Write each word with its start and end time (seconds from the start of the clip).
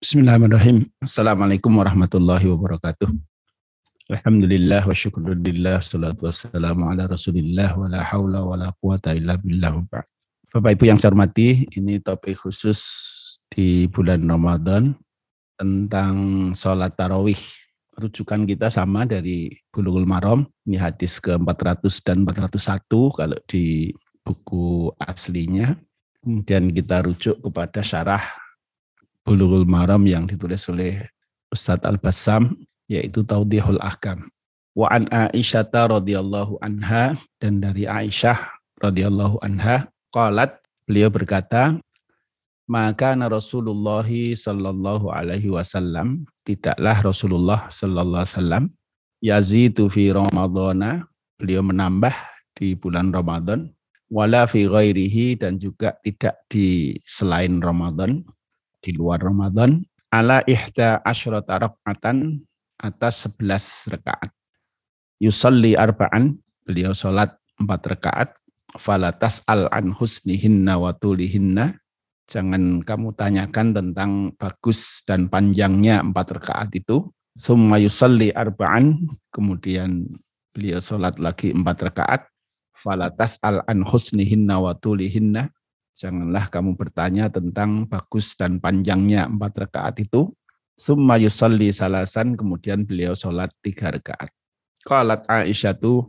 Bismillahirrahmanirrahim. 0.00 0.88
Assalamualaikum 0.96 1.76
warahmatullahi 1.76 2.48
wabarakatuh. 2.48 3.12
Alhamdulillah 4.08 4.88
wa 4.88 4.96
syukurillah 4.96 5.84
salatu 5.84 6.24
wassalamu 6.24 6.88
ala 6.88 7.04
rasulillah 7.04 7.76
wa 7.76 7.84
la 7.84 8.00
hawla 8.00 8.40
wa 8.40 8.56
la 8.56 8.72
quwata 8.80 9.12
illa 9.12 9.36
billah 9.36 9.76
Bapak 10.56 10.72
Ibu 10.72 10.88
yang 10.88 10.96
saya 10.96 11.12
hormati, 11.12 11.68
ini 11.76 12.00
topik 12.00 12.32
khusus 12.32 12.80
di 13.52 13.92
bulan 13.92 14.24
Ramadan 14.24 14.96
tentang 15.60 16.16
sholat 16.56 16.96
tarawih. 16.96 17.36
Rujukan 18.00 18.48
kita 18.48 18.72
sama 18.72 19.04
dari 19.04 19.52
Bulughul 19.68 20.08
Maram, 20.08 20.48
ini 20.64 20.80
hadis 20.80 21.20
ke-400 21.20 21.92
dan 22.08 22.24
401 22.24 22.88
kalau 22.88 23.36
di 23.44 23.92
buku 24.24 24.96
aslinya. 24.96 25.76
Kemudian 26.24 26.72
kita 26.72 27.04
rujuk 27.04 27.36
kepada 27.44 27.84
syarah 27.84 28.40
Bulughul 29.26 29.68
Maram 29.68 30.02
yang 30.08 30.24
ditulis 30.24 30.64
oleh 30.70 31.06
Ustadz 31.52 31.84
Al-Bassam 31.84 32.56
yaitu 32.90 33.22
Taudihul 33.22 33.78
Ahkam. 33.78 34.26
Wa 34.74 34.90
an 34.90 35.06
Aisyah 35.10 35.66
radhiyallahu 35.70 36.62
anha 36.62 37.18
dan 37.42 37.60
dari 37.60 37.84
Aisyah 37.84 38.38
radhiyallahu 38.80 39.42
anha 39.42 39.90
qalat 40.14 40.56
beliau 40.86 41.10
berkata 41.10 41.78
maka 42.70 43.18
Rasulullah 43.18 44.06
sallallahu 44.06 45.10
alaihi 45.10 45.50
wasallam. 45.50 46.22
Tidaklah 46.46 47.02
Rasulullah 47.02 47.66
sallallahu 47.66 48.22
alaihi 48.22 48.36
wasallam. 48.38 48.64
Yazidu 49.20 49.90
fi 49.90 50.14
ramadhana 50.14 51.04
beliau 51.36 51.60
menambah 51.66 52.14
di 52.56 52.72
bulan 52.72 53.12
Ramadan 53.12 53.68
wala 54.08 54.48
fi 54.48 54.64
ghairihi 54.64 55.38
dan 55.38 55.56
juga 55.56 55.94
tidak 56.00 56.40
di 56.48 56.96
selain 57.04 57.60
Ramadan 57.60 58.24
di 58.80 58.96
luar 58.96 59.20
Ramadan 59.20 59.84
ala 60.10 60.42
ihda 60.48 61.04
asyrata 61.06 61.60
raka'atan 61.60 62.40
atas 62.80 63.28
11 63.28 63.92
rakaat. 63.92 64.32
Yusalli 65.20 65.76
arba'an, 65.76 66.40
beliau 66.64 66.96
sholat 66.96 67.36
4 67.60 67.68
rakaat. 67.68 68.32
Falatas 68.70 69.42
al 69.50 69.66
an 69.74 69.90
husnihinna 69.92 70.78
wa 70.78 70.94
tulihinna. 70.94 71.74
Jangan 72.30 72.86
kamu 72.86 73.18
tanyakan 73.18 73.74
tentang 73.74 74.30
bagus 74.38 75.02
dan 75.02 75.26
panjangnya 75.26 75.98
empat 76.00 76.38
rakaat 76.38 76.70
itu. 76.78 77.10
Summa 77.34 77.82
yusalli 77.82 78.30
arba'an, 78.30 79.10
kemudian 79.34 80.06
beliau 80.54 80.78
sholat 80.78 81.18
lagi 81.18 81.50
empat 81.50 81.90
rakaat. 81.90 82.22
Falatas 82.70 83.36
al 83.42 83.60
an 83.66 83.82
husnihinna 83.82 84.62
wa 84.62 84.72
tulihinna. 84.78 85.50
Janganlah 86.00 86.48
kamu 86.48 86.80
bertanya 86.80 87.28
tentang 87.28 87.84
bagus 87.84 88.32
dan 88.32 88.56
panjangnya 88.56 89.28
empat 89.28 89.68
rakaat 89.68 90.00
itu. 90.00 90.32
Summa 90.72 91.20
yusalli 91.20 91.68
salasan, 91.68 92.40
kemudian 92.40 92.88
beliau 92.88 93.12
sholat 93.12 93.52
tiga 93.60 93.92
rakaat. 93.92 94.32
Qalat 94.88 95.28
Aisyah 95.28 95.76
tu 95.76 96.08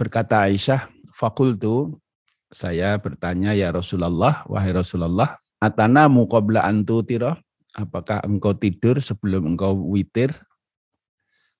berkata 0.00 0.48
Aisyah, 0.48 0.88
fakultu, 1.12 2.00
saya 2.48 2.96
bertanya 2.96 3.52
ya 3.52 3.68
Rasulullah, 3.68 4.48
wahai 4.48 4.72
Rasulullah, 4.72 5.36
atana 5.60 6.08
muqabla 6.08 6.64
antu 6.64 7.04
tiro, 7.04 7.36
apakah 7.76 8.24
engkau 8.24 8.56
tidur 8.56 8.96
sebelum 8.96 9.44
engkau 9.44 9.76
witir? 9.92 10.32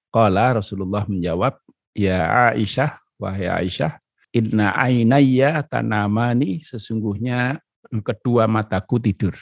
Qala 0.08 0.56
Rasulullah 0.56 1.05
menjawab, 1.05 1.61
ya 1.92 2.48
Aisyah, 2.56 2.97
wahai 3.20 3.53
Aisyah, 3.53 4.02
inna 4.33 4.75
ainaya 4.75 5.62
tanamani, 5.64 6.64
sesungguhnya 6.64 7.61
kedua 8.02 8.48
mataku 8.48 8.97
tidur 8.98 9.36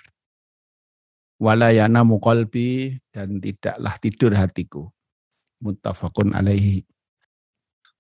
walayana 1.41 2.05
muqalbi 2.05 3.01
dan 3.09 3.41
tidaklah 3.41 3.97
tidur 3.97 4.37
hatiku. 4.37 4.93
Muttafaqun 5.61 6.37
alaihi. 6.37 6.85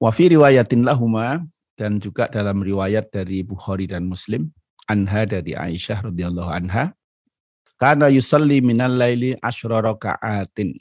Wa 0.00 0.12
fi 0.12 0.32
riwayatin 0.32 0.84
lahuma 0.84 1.44
dan 1.76 1.96
juga 1.96 2.28
dalam 2.28 2.60
riwayat 2.60 3.08
dari 3.12 3.40
Bukhari 3.44 3.88
dan 3.88 4.04
Muslim 4.08 4.52
anha 4.88 5.24
dari 5.24 5.56
Aisyah 5.56 6.08
radhiyallahu 6.08 6.48
anha 6.52 6.92
karena 7.80 8.08
yusalli 8.12 8.64
minal 8.64 8.96
laili 8.96 9.36
asyra 9.40 9.80
rakaatin 9.80 10.76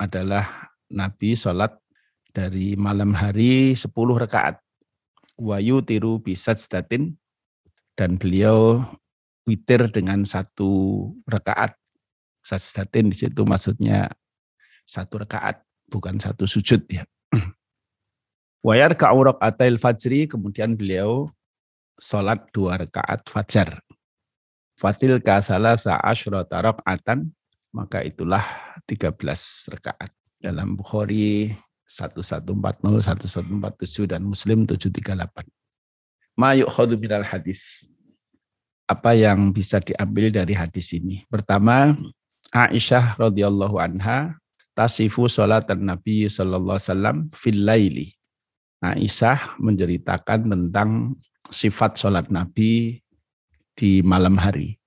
adalah 0.00 0.72
Nabi 0.88 1.36
salat 1.36 1.72
dari 2.32 2.76
malam 2.80 3.12
hari 3.12 3.76
10 3.76 3.92
rakaat 3.92 4.56
wa 5.38 5.56
yutiru 5.58 6.20
bisajdatin 6.20 7.16
dan 7.96 8.16
beliau 8.16 8.84
witir 9.48 9.90
dengan 9.90 10.22
satu 10.22 11.10
rakaat 11.26 11.74
sajdatin 12.42 13.10
di 13.10 13.16
situ 13.16 13.42
maksudnya 13.46 14.10
satu 14.82 15.22
rakaat 15.22 15.62
bukan 15.86 16.18
satu 16.18 16.44
sujud 16.48 16.82
ya. 16.90 17.06
Wayar 18.66 18.94
ka'urok 18.94 19.38
atail 19.42 19.78
fajri 19.78 20.26
kemudian 20.30 20.74
beliau 20.74 21.30
sholat 21.98 22.42
dua 22.50 22.82
rakaat 22.82 23.26
fajar. 23.30 23.78
Fatil 24.78 25.22
kasala 25.22 25.78
sa'ashrata 25.78 26.58
atan 26.82 27.30
maka 27.70 28.02
itulah 28.02 28.42
13 28.90 29.14
rakaat. 29.78 30.10
Dalam 30.42 30.74
Bukhari 30.74 31.54
1140, 31.92 33.04
1147 33.04 34.08
dan 34.08 34.24
Muslim 34.24 34.64
738. 34.64 35.44
Ma 36.40 36.56
yukhadu 36.56 36.96
minal 36.96 37.20
hadis. 37.20 37.84
Apa 38.88 39.12
yang 39.12 39.52
bisa 39.52 39.80
diambil 39.84 40.32
dari 40.32 40.56
hadis 40.56 40.96
ini? 40.96 41.28
Pertama, 41.28 41.92
Aisyah 42.52 43.20
radhiyallahu 43.20 43.76
anha 43.76 44.36
tasifu 44.72 45.28
salatan 45.28 45.84
Nabi 45.84 46.28
sallallahu 46.28 46.76
alaihi 46.80 46.88
wasallam 46.88 47.16
fil 47.36 47.60
laili. 47.60 48.08
Aisyah 48.82 49.60
menceritakan 49.62 50.48
tentang 50.48 51.14
sifat 51.52 52.00
salat 52.00 52.32
Nabi 52.32 52.98
di 53.76 54.02
malam 54.02 54.34
hari. 54.40 54.80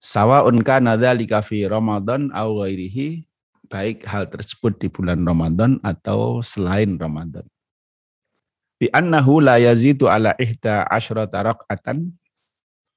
Sawa'un 0.00 0.64
kana 0.64 0.96
dzalika 0.96 1.44
fi 1.44 1.68
Ramadan 1.68 2.32
aw 2.32 2.64
ghairihi, 2.64 3.29
baik 3.70 4.02
hal 4.04 4.26
tersebut 4.26 4.76
di 4.82 4.90
bulan 4.90 5.22
Ramadan 5.22 5.78
atau 5.86 6.42
selain 6.42 6.98
Ramadan. 6.98 7.46
Bi 8.82 8.90
annahu 8.90 9.38
la 9.38 9.56
yazidu 9.62 10.10
ala 10.10 10.34
ihda 10.42 10.90
asyrata 10.90 11.54
raq'atan 11.54 12.10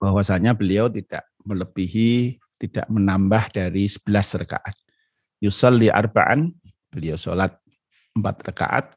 bahwasanya 0.01 0.57
beliau 0.57 0.89
tidak 0.89 1.23
melebihi 1.45 2.41
tidak 2.63 2.87
menambah 2.87 3.51
dari 3.51 3.91
11 3.91 4.47
rakaat. 4.47 4.75
Yusalli 5.43 5.91
arba'an, 5.91 6.55
beliau 6.87 7.19
sholat 7.19 7.51
4 8.15 8.23
rakaat. 8.23 8.95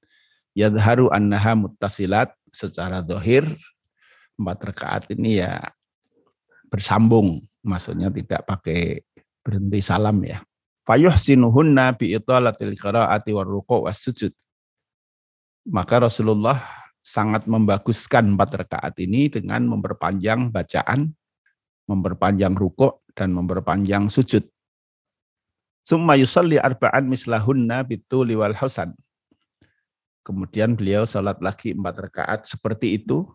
Yadharu 0.54 1.10
annaha 1.10 1.58
muttasilat 1.58 2.30
secara 2.54 3.02
dohir. 3.02 3.42
4 4.38 4.46
rakaat 4.46 5.10
ini 5.10 5.42
ya 5.42 5.58
bersambung. 6.70 7.42
Maksudnya 7.66 8.14
tidak 8.14 8.46
pakai 8.46 9.02
berhenti 9.42 9.82
salam 9.82 10.22
ya. 10.22 10.45
Fayuhsinuhunna 10.86 11.98
bi'italatil 11.98 12.78
qira'ati 12.78 13.34
warruku 13.34 13.90
was 13.90 13.98
sujud. 14.06 14.30
Maka 15.66 16.06
Rasulullah 16.06 16.62
sangat 17.02 17.50
membaguskan 17.50 18.38
empat 18.38 18.54
rakaat 18.54 18.94
ini 19.02 19.26
dengan 19.26 19.66
memperpanjang 19.66 20.54
bacaan, 20.54 21.10
memperpanjang 21.90 22.54
rukuk 22.54 23.02
dan 23.18 23.34
memperpanjang 23.34 24.06
sujud. 24.06 24.46
Summa 25.82 26.14
yusalli 26.14 26.58
arba'an 26.58 27.10
mislahunna 27.10 27.82
bituli 27.82 28.38
wal 28.38 28.54
husan. 28.54 28.94
Kemudian 30.26 30.74
beliau 30.74 31.06
sholat 31.06 31.38
lagi 31.38 31.74
empat 31.74 32.10
rakaat 32.10 32.40
seperti 32.46 32.98
itu 33.02 33.26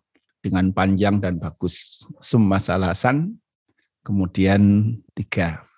dengan 0.44 0.72
panjang 0.76 1.24
dan 1.24 1.40
bagus. 1.40 2.04
Summa 2.20 2.60
salasan, 2.60 3.40
kemudian 4.04 4.96
tiga. 5.16 5.71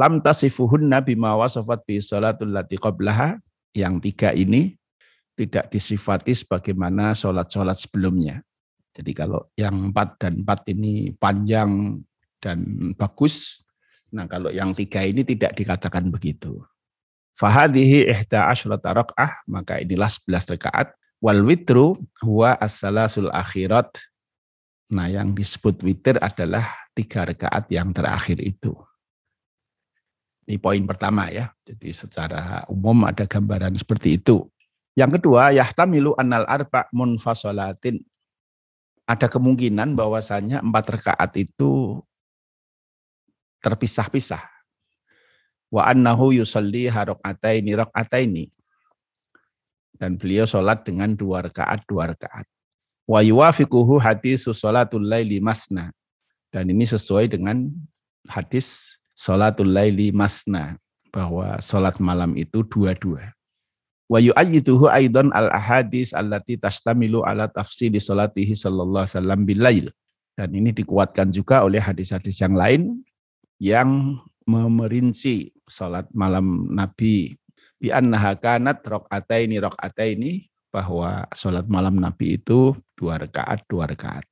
Lam 0.00 0.24
tasifuhunna 0.24 1.04
bima 1.04 1.36
wasafat 1.36 1.84
bi 1.84 2.00
sholatul 2.00 2.56
lati 2.56 2.80
qablaha. 2.80 3.36
Yang 3.76 3.94
tiga 4.08 4.32
ini 4.32 4.80
tidak 5.36 5.68
disifati 5.68 6.32
sebagaimana 6.32 7.12
sholat-sholat 7.12 7.76
sebelumnya. 7.76 8.40
Jadi 8.96 9.12
kalau 9.12 9.46
yang 9.54 9.92
empat 9.92 10.18
dan 10.18 10.42
empat 10.42 10.66
ini 10.72 11.12
panjang 11.20 12.00
dan 12.40 12.64
bagus. 12.96 13.62
Nah 14.10 14.26
kalau 14.26 14.50
yang 14.50 14.74
tiga 14.74 15.04
ini 15.04 15.22
tidak 15.22 15.54
dikatakan 15.54 16.10
begitu. 16.10 16.64
Fahadihi 17.38 18.10
ihda 18.10 18.50
asyrata 18.50 18.90
rak'ah, 18.90 19.46
maka 19.46 19.78
inilah 19.78 20.10
sebelas 20.10 20.50
rakaat. 20.50 20.90
Wal 21.22 21.44
witru 21.44 21.94
huwa 22.24 22.56
as-salasul 22.58 23.30
akhirat. 23.30 24.00
Nah 24.90 25.06
yang 25.06 25.36
disebut 25.36 25.84
witir 25.86 26.18
adalah 26.18 26.66
tiga 26.96 27.22
rakaat 27.22 27.70
yang 27.70 27.94
terakhir 27.94 28.40
itu. 28.42 28.74
Ini 30.50 30.58
poin 30.58 30.82
pertama 30.82 31.30
ya. 31.30 31.54
Jadi 31.62 31.94
secara 31.94 32.66
umum 32.66 33.06
ada 33.06 33.22
gambaran 33.22 33.78
seperti 33.78 34.18
itu. 34.18 34.50
Yang 34.98 35.22
kedua, 35.22 35.54
yahtamilu 35.54 36.18
annal 36.18 36.42
arba 36.50 36.90
munfasolatin. 36.90 38.02
Ada 39.06 39.30
kemungkinan 39.30 39.94
bahwasanya 39.94 40.58
empat 40.58 40.98
rakaat 40.98 41.38
itu 41.38 42.02
terpisah-pisah. 43.62 44.42
Wa 45.70 45.86
annahu 45.86 46.34
yusalli 46.34 46.90
harokataini 46.90 47.70
rokataini. 47.78 48.50
Dan 50.02 50.18
beliau 50.18 50.50
sholat 50.50 50.82
dengan 50.82 51.14
dua 51.14 51.46
rakaat 51.46 51.86
dua 51.86 52.10
rakaat. 52.10 52.50
Wa 53.06 53.22
yuwafiquhu 53.22 54.02
hadis 54.02 54.50
sholatul 54.50 55.06
laili 55.06 55.38
masna. 55.38 55.94
Dan 56.50 56.74
ini 56.74 56.90
sesuai 56.90 57.30
dengan 57.30 57.70
hadis 58.26 58.98
sholatul 59.20 59.68
laili 59.68 60.08
masna. 60.16 60.80
Bahwa 61.12 61.58
sholat 61.58 61.98
malam 61.98 62.38
itu 62.38 62.62
dua-dua. 62.70 63.34
Wa 64.06 64.22
yu'ayyituhu 64.22 64.86
aidan 64.86 65.34
al-ahadis 65.34 66.14
allati 66.14 66.54
tastamilu 66.54 67.26
ala 67.26 67.50
tafsiri 67.50 67.98
salatihi 67.98 68.54
sallallahu 68.54 69.04
alaihi 69.04 69.14
wasallam 69.18 69.40
bilail. 69.42 69.86
Dan 70.38 70.54
ini 70.54 70.70
dikuatkan 70.70 71.34
juga 71.34 71.66
oleh 71.66 71.82
hadis-hadis 71.82 72.38
yang 72.38 72.54
lain 72.54 73.02
yang 73.58 74.22
memerinci 74.46 75.50
salat 75.68 76.06
malam 76.14 76.70
Nabi 76.72 77.34
bi 77.82 77.90
annaha 77.90 78.38
kanat 78.38 78.82
rakaataini 78.86 79.58
rakaataini 79.60 80.46
bahwa 80.70 81.26
salat 81.34 81.66
malam 81.66 81.98
Nabi 81.98 82.38
itu 82.38 82.72
dua 82.94 83.18
rakaat 83.18 83.66
dua 83.66 83.90
rakaat. 83.90 84.24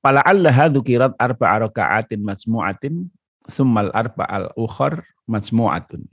Pala 0.00 0.24
allaha 0.24 0.72
dzukirat 0.72 1.12
arba'a 1.18 1.68
raka'atin 1.68 2.22
majmu'atin 2.22 3.10
summal 3.48 3.90
arba'al 3.96 4.52
ukhar 4.54 5.02
majmu'atun. 5.26 6.04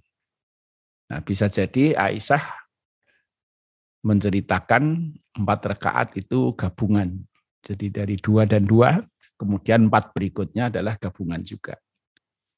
Nah, 1.11 1.19
bisa 1.21 1.51
jadi 1.51 1.93
Aisyah 1.93 2.41
menceritakan 4.01 5.13
empat 5.37 5.59
rakaat 5.75 6.09
itu 6.17 6.55
gabungan. 6.57 7.21
Jadi 7.65 7.93
dari 7.93 8.15
dua 8.17 8.49
dan 8.49 8.65
dua, 8.65 9.01
kemudian 9.37 9.91
empat 9.91 10.15
berikutnya 10.15 10.73
adalah 10.73 10.97
gabungan 10.97 11.43
juga. 11.45 11.77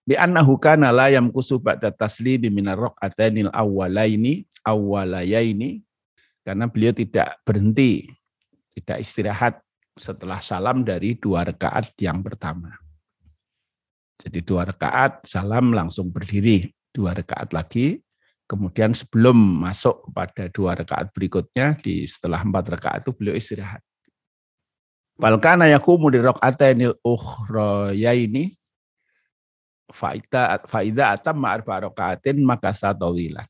Di 0.07 0.15
annahu 0.15 0.55
kana 0.55 0.95
la 0.95 1.11
yamkusu 1.11 1.59
ba'da 1.59 1.91
taslimi 1.91 2.47
min 2.47 2.71
ar-rak'atainil 2.71 3.51
awwalaini 3.51 4.47
awwalayaini 4.63 5.83
karena 6.47 6.71
beliau 6.71 6.95
tidak 6.95 7.43
berhenti, 7.43 8.07
tidak 8.71 9.03
istirahat 9.03 9.59
setelah 9.99 10.39
salam 10.39 10.87
dari 10.87 11.19
dua 11.19 11.43
rakaat 11.43 11.91
yang 11.99 12.23
pertama. 12.23 12.71
Jadi 14.17 14.39
dua 14.41 14.65
rakaat, 14.65 15.25
salam 15.25 15.73
langsung 15.73 16.09
berdiri. 16.09 16.73
Dua 16.89 17.13
rakaat 17.13 17.53
lagi, 17.53 18.01
Kemudian 18.47 18.95
sebelum 18.95 19.35
masuk 19.35 20.07
pada 20.15 20.47
dua 20.47 20.79
rakaat 20.79 21.11
berikutnya, 21.11 21.75
di 21.83 22.07
setelah 22.07 22.39
empat 22.47 22.79
rakaat 22.79 22.99
itu 23.03 23.11
beliau 23.11 23.35
istirahat. 23.35 23.83
Balkana 25.19 25.67
yakumu 25.67 26.07
di 26.07 26.23
ukhraya 27.03 28.11
ini 28.15 28.55
faida 29.91 30.63
faida 30.63 31.11
atam 31.19 31.43
ma'arfa 31.43 31.91
rakaatin 31.91 32.39
maka 32.39 32.71
satawilah. 32.71 33.43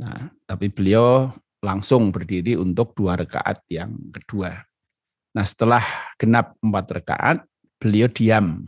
Nah, 0.00 0.32
tapi 0.48 0.72
beliau 0.72 1.28
langsung 1.60 2.08
berdiri 2.08 2.56
untuk 2.56 2.96
dua 2.96 3.20
rakaat 3.20 3.60
yang 3.68 3.92
kedua. 4.16 4.64
Nah, 5.36 5.44
setelah 5.44 5.84
genap 6.16 6.56
empat 6.64 6.86
rakaat, 7.04 7.38
beliau 7.76 8.08
diam. 8.08 8.64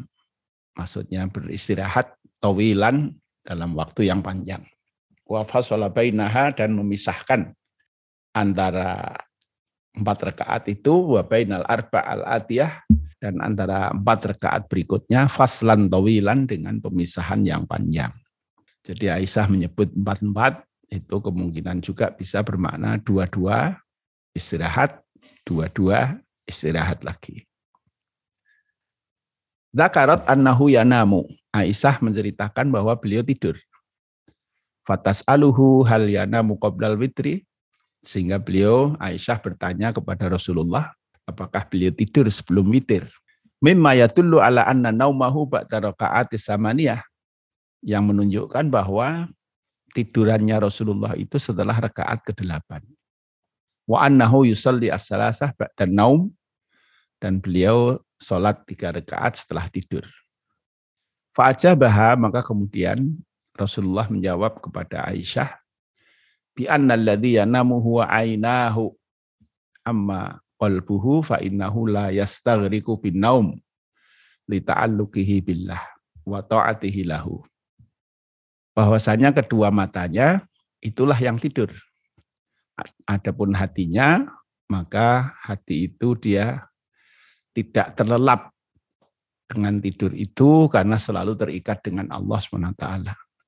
Maksudnya 0.79 1.27
beristirahat 1.29 2.15
tawilan 2.39 3.15
dalam 3.43 3.75
waktu 3.75 4.09
yang 4.09 4.23
panjang 4.23 4.63
wa 5.31 5.47
fasala 5.47 5.87
bainaha 5.87 6.51
dan 6.51 6.75
memisahkan 6.75 7.55
antara 8.35 9.15
empat 9.95 10.35
rakaat 10.35 10.67
itu 10.67 11.15
wa 11.15 11.23
bainal 11.23 11.63
arba 11.71 12.03
al 12.03 12.27
atiyah 12.27 12.83
dan 13.23 13.39
antara 13.39 13.95
empat 13.95 14.35
rakaat 14.35 14.67
berikutnya 14.67 15.31
faslan 15.31 15.87
tawilan 15.87 16.51
dengan 16.51 16.83
pemisahan 16.83 17.47
yang 17.47 17.63
panjang. 17.71 18.11
Jadi 18.83 19.13
Aisyah 19.13 19.47
menyebut 19.47 19.93
empat-empat 19.95 20.67
itu 20.91 21.17
kemungkinan 21.23 21.85
juga 21.85 22.11
bisa 22.11 22.43
bermakna 22.43 22.99
dua-dua 22.99 23.79
istirahat, 24.35 25.05
dua-dua 25.47 26.19
istirahat 26.49 27.05
lagi. 27.07 27.47
Zakarat 29.71 30.27
annahu 30.27 30.67
yanamu. 30.67 31.31
Aisyah 31.55 31.99
menceritakan 32.03 32.71
bahwa 32.71 32.95
beliau 32.99 33.23
tidur. 33.23 33.59
Fatas 34.87 35.23
aluhu 35.27 35.87
hal 35.87 36.07
yana 36.11 36.43
muqablal 36.43 36.99
witri. 36.99 37.47
Sehingga 38.01 38.41
beliau 38.41 38.97
Aisyah 38.97 39.39
bertanya 39.45 39.93
kepada 39.93 40.33
Rasulullah, 40.33 40.89
apakah 41.29 41.69
beliau 41.69 41.93
tidur 41.93 42.25
sebelum 42.33 42.73
witir? 42.73 43.05
Mimma 43.61 43.93
yatullu 43.93 44.41
ala 44.41 44.65
anna 44.65 44.89
naumahu 44.89 45.45
ba'da 45.45 45.93
raka'ati 45.93 46.41
samaniyah. 46.41 47.05
Yang 47.85 48.05
menunjukkan 48.09 48.73
bahwa 48.73 49.29
tidurannya 49.93 50.57
Rasulullah 50.65 51.13
itu 51.13 51.37
setelah 51.37 51.77
rakaat 51.77 52.25
ke-8. 52.25 52.81
Wa 53.85 54.09
annahu 54.09 54.49
yusalli 54.49 54.89
as-salasah 54.89 55.53
ba'da 55.55 55.85
naum. 55.85 56.33
Dan 57.21 57.45
beliau 57.45 58.01
sholat 58.21 58.63
tiga 58.69 58.93
rakaat 58.93 59.41
setelah 59.41 59.67
tidur. 59.73 60.05
Fa'ajabaha 61.33 62.21
maka 62.21 62.45
kemudian 62.45 63.17
Rasulullah 63.57 64.07
menjawab 64.07 64.61
kepada 64.61 65.09
Aisyah, 65.09 65.57
bi 66.55 66.69
annalladzi 66.69 67.41
yanamu 67.41 67.81
huwa 67.81 68.07
ainahu 68.07 68.93
amma 69.83 70.39
qalbuhu 70.61 71.25
fa 71.25 71.41
innahu 71.41 71.89
la 71.89 72.13
yastaghriqu 72.13 73.01
bin 73.01 73.25
naum 73.25 73.47
li 74.51 74.61
billah 75.41 75.83
wa 76.29 76.45
ta'atihi 76.45 77.09
lahu. 77.09 77.41
Bahwasanya 78.77 79.35
kedua 79.35 79.73
matanya 79.73 80.45
itulah 80.85 81.17
yang 81.17 81.41
tidur. 81.41 81.71
Adapun 83.05 83.53
hatinya, 83.53 84.25
maka 84.71 85.37
hati 85.37 85.91
itu 85.91 86.17
dia 86.17 86.70
tidak 87.55 87.99
terlelap 87.99 88.55
dengan 89.51 89.83
tidur 89.83 90.15
itu 90.15 90.71
karena 90.71 90.95
selalu 90.95 91.35
terikat 91.35 91.83
dengan 91.83 92.07
Allah 92.15 92.39
SWT 92.39 92.85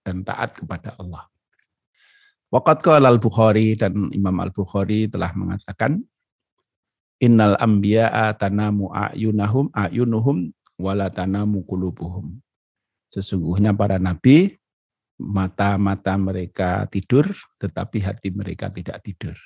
dan 0.02 0.16
taat 0.26 0.58
kepada 0.58 0.98
Allah. 0.98 1.30
Waqat 2.52 2.84
qala 2.84 3.08
al-Bukhari 3.08 3.78
dan 3.78 4.10
Imam 4.12 4.36
al-Bukhari 4.42 5.08
telah 5.08 5.32
mengatakan 5.32 6.02
innal 7.22 7.56
anbiya'a 7.56 8.34
tanamu 8.36 8.90
a'yunahum 8.92 9.70
a'yunuhum 9.72 10.50
wala 10.76 11.08
tanamu 11.08 11.62
qulubuhum. 11.64 12.42
Sesungguhnya 13.08 13.72
para 13.72 13.96
nabi 14.02 14.58
mata-mata 15.22 16.18
mereka 16.18 16.84
tidur 16.90 17.30
tetapi 17.62 18.02
hati 18.02 18.28
mereka 18.34 18.68
tidak 18.68 19.00
tidur. 19.06 19.38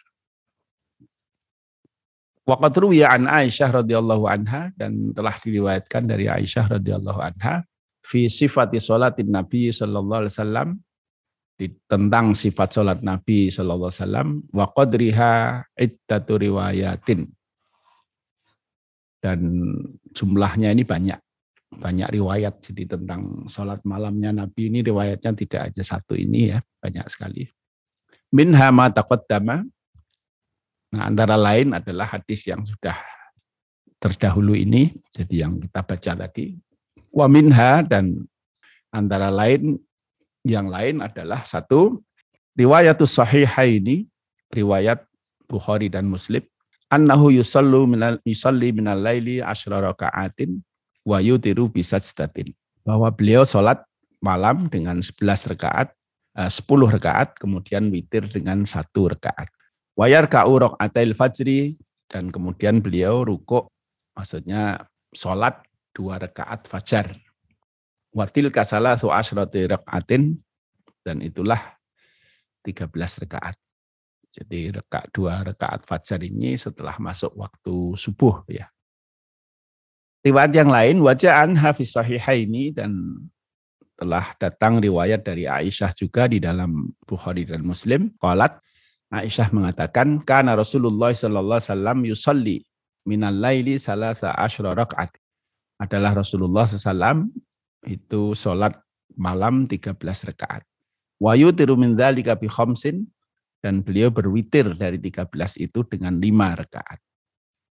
Waqat 2.47 2.79
ruwiya 2.79 3.11
an 3.11 3.27
Aisyah 3.27 3.83
radhiyallahu 3.83 4.31
anha 4.31 4.71
dan 4.79 5.11
telah 5.19 5.35
diriwayatkan 5.35 6.07
dari 6.07 6.31
Aisyah 6.31 6.79
radhiyallahu 6.79 7.19
anha 7.19 7.67
fi 8.07 8.31
sifati 8.31 8.79
sholatin 8.79 9.35
Nabi 9.35 9.75
sallallahu 9.75 10.23
alaihi 10.23 10.35
wasallam 10.39 10.69
tentang 11.91 12.39
sifat 12.39 12.79
sholat 12.79 13.03
Nabi 13.03 13.51
sallallahu 13.51 13.91
alaihi 13.91 13.99
wasallam 13.99 14.29
wa 14.55 14.67
qadriha 14.71 15.33
iddatu 15.75 16.39
riwayatin. 16.39 17.27
Dan 19.19 19.41
jumlahnya 20.15 20.71
ini 20.71 20.87
banyak 20.87 21.19
banyak 21.83 22.09
riwayat. 22.15 22.63
Jadi 22.63 22.87
tentang 22.87 23.51
sholat 23.51 23.83
malamnya 23.83 24.31
Nabi 24.31 24.71
ini 24.71 24.87
riwayatnya 24.87 25.35
tidak 25.35 25.75
aja 25.75 25.99
satu 25.99 26.15
ini 26.15 26.55
ya 26.55 26.63
banyak 26.79 27.11
sekali. 27.11 27.51
Minha 28.31 28.71
ma 28.71 28.87
taqaddama 28.87 29.67
nah 30.97 31.13
antara 31.13 31.37
lain 31.37 31.77
adalah 31.77 32.09
hadis 32.09 32.49
yang 32.49 32.65
sudah 32.65 32.97
terdahulu 34.01 34.57
ini 34.57 34.97
jadi 35.13 35.45
yang 35.45 35.61
kita 35.61 35.85
baca 35.85 36.13
tadi 36.25 36.57
Wa 37.17 37.29
minha 37.33 37.81
dan 37.81 38.29
antara 38.93 39.33
lain 39.33 39.81
yang 40.45 40.69
lain 40.69 41.01
adalah 41.01 41.49
satu 41.49 42.05
riwayatus 42.61 43.17
sahihaini 43.17 44.05
riwayat 44.53 45.01
Bukhari 45.49 45.89
dan 45.89 46.13
Muslim 46.13 46.45
annahu 46.93 47.33
yusallu 47.33 47.89
minal 47.89 48.21
yusalli 48.29 48.69
minal 48.69 49.01
laili 49.01 49.41
asyra 49.41 49.81
raka'atin 49.81 50.61
wa 51.09 51.25
yutiru 51.25 51.73
bisajdatin 51.73 52.53
bahwa 52.85 53.09
beliau 53.09 53.49
sholat 53.49 53.81
malam 54.21 54.69
dengan 54.69 55.01
11 55.01 55.57
rakaat 55.57 55.89
eh, 56.37 56.51
10 56.53 56.95
rakaat 57.01 57.33
kemudian 57.41 57.89
witir 57.89 58.29
dengan 58.29 58.69
satu 58.69 59.09
rakaat 59.09 59.49
wayar 59.97 60.29
ka'u 60.29 60.61
raka'atil 60.61 61.17
fajri 61.17 61.61
dan 62.07 62.29
kemudian 62.31 62.85
beliau 62.85 63.25
rukuk 63.27 63.73
maksudnya 64.15 64.87
sholat 65.17 65.65
dua 65.97 66.21
rakaat 66.21 66.69
fajar. 66.69 67.17
Watil 68.13 68.53
kasala 68.53 68.97
su 68.97 69.13
asyrati 69.13 69.69
rakaatin 69.69 70.37
dan 71.05 71.21
itulah 71.21 71.61
13 72.65 72.93
rakaat. 73.25 73.57
Jadi 74.33 74.73
rekaat 74.73 75.13
dua 75.13 75.45
rakaat 75.45 75.89
fajar 75.89 76.21
ini 76.21 76.57
setelah 76.61 76.97
masuk 77.01 77.33
waktu 77.37 77.97
subuh 77.97 78.45
ya. 78.49 78.69
Riwayat 80.25 80.53
yang 80.53 80.69
lain 80.73 80.97
wajaan 81.01 81.55
hafiz 81.57 81.95
sahihaini 81.95 82.75
dan 82.75 83.21
telah 83.97 84.35
datang 84.37 84.83
riwayat 84.83 85.25
dari 85.25 85.49
Aisyah 85.49 85.97
juga 85.97 86.29
di 86.29 86.43
dalam 86.43 86.93
Bukhari 87.07 87.49
dan 87.49 87.65
Muslim. 87.65 88.13
Qalat 88.21 88.61
Aisyah 89.15 89.55
mengatakan, 89.55 90.19
"Kana 90.27 90.59
Rasulullah 90.59 91.15
sallallahu 91.15 91.63
alaihi 91.63 91.71
wasallam 91.71 91.99
yusalli 92.03 92.57
minal 93.07 93.39
laili 93.39 93.79
salasa 93.79 94.35
asyra 94.35 94.75
rakaat." 94.75 95.15
Adalah 95.77 96.17
Rasulullah 96.17 96.65
SAW 96.65 97.29
itu 97.85 98.33
sholat 98.33 98.81
malam 99.21 99.69
13 99.69 99.93
rakaat. 100.25 100.65
Wa 101.21 101.37
yutiru 101.37 101.77
min 101.77 102.01
dzalika 102.01 102.33
bi 102.33 102.49
khamsin 102.49 103.05
dan 103.61 103.85
beliau 103.85 104.09
berwitir 104.09 104.73
dari 104.81 104.97
13 104.97 105.29
itu 105.61 105.85
dengan 105.85 106.17
5 106.17 106.57
rakaat. 106.65 106.99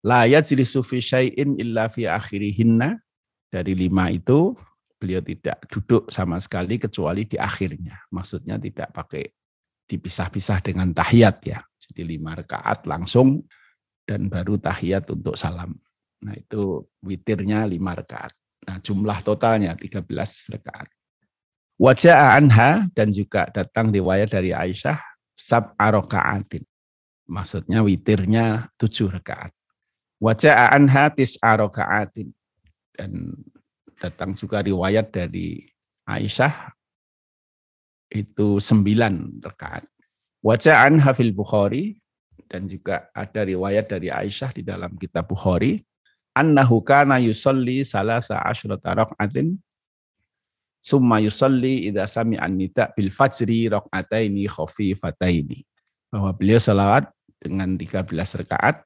La 0.00 0.24
yajlisu 0.24 0.80
fi 0.80 0.98
syai'in 1.00 1.60
illa 1.60 1.92
fi 1.92 2.08
akhirihinna. 2.08 2.96
Dari 3.50 3.74
lima 3.74 4.06
itu 4.14 4.54
beliau 5.02 5.18
tidak 5.20 5.58
duduk 5.68 6.06
sama 6.06 6.38
sekali 6.38 6.78
kecuali 6.78 7.26
di 7.26 7.34
akhirnya. 7.34 7.98
Maksudnya 8.14 8.62
tidak 8.62 8.94
pakai 8.94 9.26
dipisah-pisah 9.90 10.62
dengan 10.62 10.94
tahiyat 10.94 11.42
ya. 11.42 11.58
Jadi 11.90 12.16
lima 12.16 12.38
rakaat 12.38 12.86
langsung 12.86 13.42
dan 14.06 14.30
baru 14.30 14.54
tahiyat 14.54 15.10
untuk 15.10 15.34
salam. 15.34 15.74
Nah 16.22 16.38
itu 16.38 16.86
witirnya 17.02 17.66
lima 17.66 17.98
rakaat. 17.98 18.30
Nah 18.70 18.78
jumlah 18.78 19.18
totalnya 19.26 19.74
13 19.74 20.06
rakaat. 20.54 20.86
Wajah 21.80 22.36
anha 22.36 22.86
dan 22.92 23.10
juga 23.10 23.48
datang 23.50 23.90
riwayat 23.90 24.30
dari 24.30 24.52
Aisyah 24.52 25.00
sab 25.32 25.72
arokaatin. 25.80 26.62
Maksudnya 27.26 27.80
witirnya 27.80 28.68
tujuh 28.76 29.10
rakaat. 29.10 29.50
Wajah 30.20 30.70
anha 30.70 31.08
tis 31.10 31.40
arokaatin. 31.40 32.30
Dan 32.92 33.32
datang 33.96 34.36
juga 34.36 34.60
riwayat 34.60 35.08
dari 35.08 35.64
Aisyah 36.04 36.68
itu 38.10 38.58
sembilan 38.58 39.42
rakaat. 39.42 39.86
Wajah 40.42 40.86
anha 40.88 41.14
fil 41.14 41.32
Bukhari 41.32 41.96
dan 42.50 42.66
juga 42.66 43.06
ada 43.14 43.46
riwayat 43.46 43.90
dari 43.90 44.10
Aisyah 44.10 44.50
di 44.56 44.66
dalam 44.66 44.98
kitab 44.98 45.30
Bukhari 45.30 45.78
annahu 46.34 46.82
kana 46.82 47.22
yusalli 47.22 47.86
salasa 47.86 48.42
asyrata 48.42 48.96
raka'atin 48.96 49.54
summa 50.80 51.20
yusalli 51.20 51.86
idza 51.86 52.08
sami'an 52.08 52.56
nida 52.56 52.90
bil 52.96 53.12
fajri 53.12 53.68
raka'ataini 53.68 54.48
khafifataini 54.48 55.62
bahwa 56.10 56.34
beliau 56.34 56.58
salawat 56.58 57.06
dengan 57.38 57.76
13 57.78 58.08
rakaat 58.16 58.82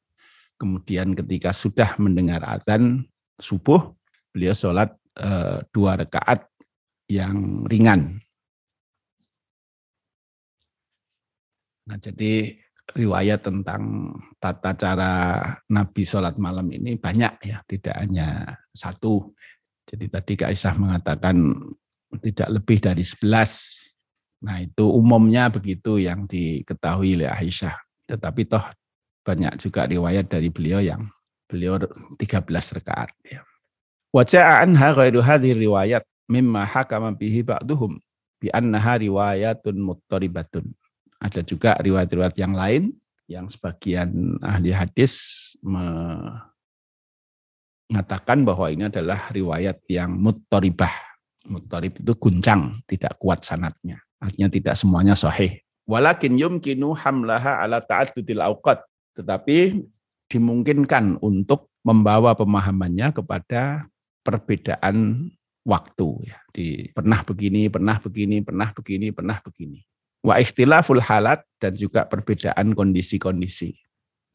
Kemudian 0.54 1.18
ketika 1.18 1.50
sudah 1.50 1.98
mendengar 1.98 2.38
adzan 2.46 3.02
subuh, 3.42 3.90
beliau 4.30 4.54
sholat 4.54 4.94
e, 5.18 5.60
dua 5.74 5.98
rakaat 5.98 6.46
yang 7.10 7.66
ringan. 7.66 8.22
Nah, 11.84 12.00
jadi 12.00 12.56
riwayat 12.92 13.48
tentang 13.48 14.12
tata 14.36 14.76
cara 14.76 15.12
Nabi 15.72 16.02
sholat 16.04 16.36
malam 16.36 16.68
ini 16.68 17.00
banyak 17.00 17.34
ya, 17.48 17.64
tidak 17.64 17.96
hanya 17.96 18.60
satu. 18.76 19.32
Jadi 19.88 20.08
tadi 20.08 20.32
Kak 20.36 20.52
Aisyah 20.52 20.74
mengatakan 20.76 21.36
tidak 22.20 22.48
lebih 22.60 22.78
dari 22.80 23.04
sebelas. 23.04 23.80
Nah 24.44 24.60
itu 24.60 24.84
umumnya 24.84 25.48
begitu 25.48 25.96
yang 25.96 26.28
diketahui 26.28 27.20
oleh 27.20 27.28
Aisyah. 27.32 27.76
Tetapi 28.04 28.48
toh 28.48 28.64
banyak 29.24 29.56
juga 29.56 29.88
riwayat 29.88 30.28
dari 30.28 30.52
beliau 30.52 30.84
yang 30.84 31.08
beliau 31.48 31.80
13 31.80 32.44
rakaat 32.52 33.10
ya. 33.24 33.40
Anha 34.44 34.94
ghairu 34.94 35.24
hadhihi 35.24 35.64
riwayat 35.68 36.04
mimma 36.28 36.64
hakama 36.68 37.16
bihi 37.16 37.42
ba'duhum 37.42 37.98
bi 38.38 38.52
annaha 38.52 39.00
riwayatun 39.00 39.76
muttaribatun. 39.80 40.70
Ada 41.22 41.42
juga 41.46 41.76
riwayat-riwayat 41.78 42.36
yang 42.38 42.54
lain 42.54 42.92
yang 43.30 43.48
sebagian 43.48 44.36
ahli 44.44 44.68
hadis 44.74 45.16
mengatakan 47.88 48.44
bahwa 48.44 48.68
ini 48.68 48.88
adalah 48.92 49.32
riwayat 49.32 49.80
yang 49.88 50.12
muttaribah. 50.20 50.92
Muttarib 51.44 52.00
itu 52.00 52.12
guncang, 52.16 52.80
tidak 52.88 53.20
kuat 53.20 53.44
sanatnya. 53.44 54.00
Artinya 54.20 54.48
tidak 54.48 54.74
semuanya 54.80 55.12
sahih. 55.12 55.60
Walakin 55.84 56.40
yumkinu 56.40 56.96
hamlaha 56.96 57.60
ala 57.60 57.84
ta'addudil 57.84 58.40
awqat 58.40 58.80
tetapi 59.14 59.84
dimungkinkan 60.32 61.20
untuk 61.20 61.68
membawa 61.84 62.32
pemahamannya 62.32 63.12
kepada 63.12 63.84
perbedaan 64.24 65.28
waktu 65.68 66.08
ya 66.28 66.38
di 66.52 66.88
pernah 66.92 67.20
begini 67.24 67.68
pernah 67.68 68.00
begini 68.00 68.40
pernah 68.40 68.72
begini 68.72 69.12
pernah 69.12 69.36
begini 69.40 69.80
wa 70.24 70.40
ikhtilaful 70.40 70.98
halat 70.98 71.44
dan 71.60 71.76
juga 71.76 72.08
perbedaan 72.08 72.72
kondisi-kondisi 72.72 73.76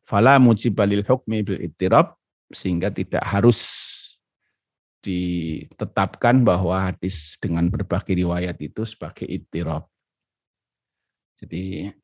fala 0.05 0.37
mujibalil 0.37 1.01
hukmi 1.01 1.41
bil 1.41 1.59
ittirab 1.59 2.13
sehingga 2.53 2.93
tidak 2.93 3.25
harus 3.25 3.89
ditetapkan 5.01 6.45
bahwa 6.45 6.91
hadis 6.91 7.39
dengan 7.41 7.71
berbagai 7.73 8.13
riwayat 8.13 8.61
itu 8.61 8.85
sebagai 8.85 9.25
ittirab 9.25 9.89
jadi 11.39 11.95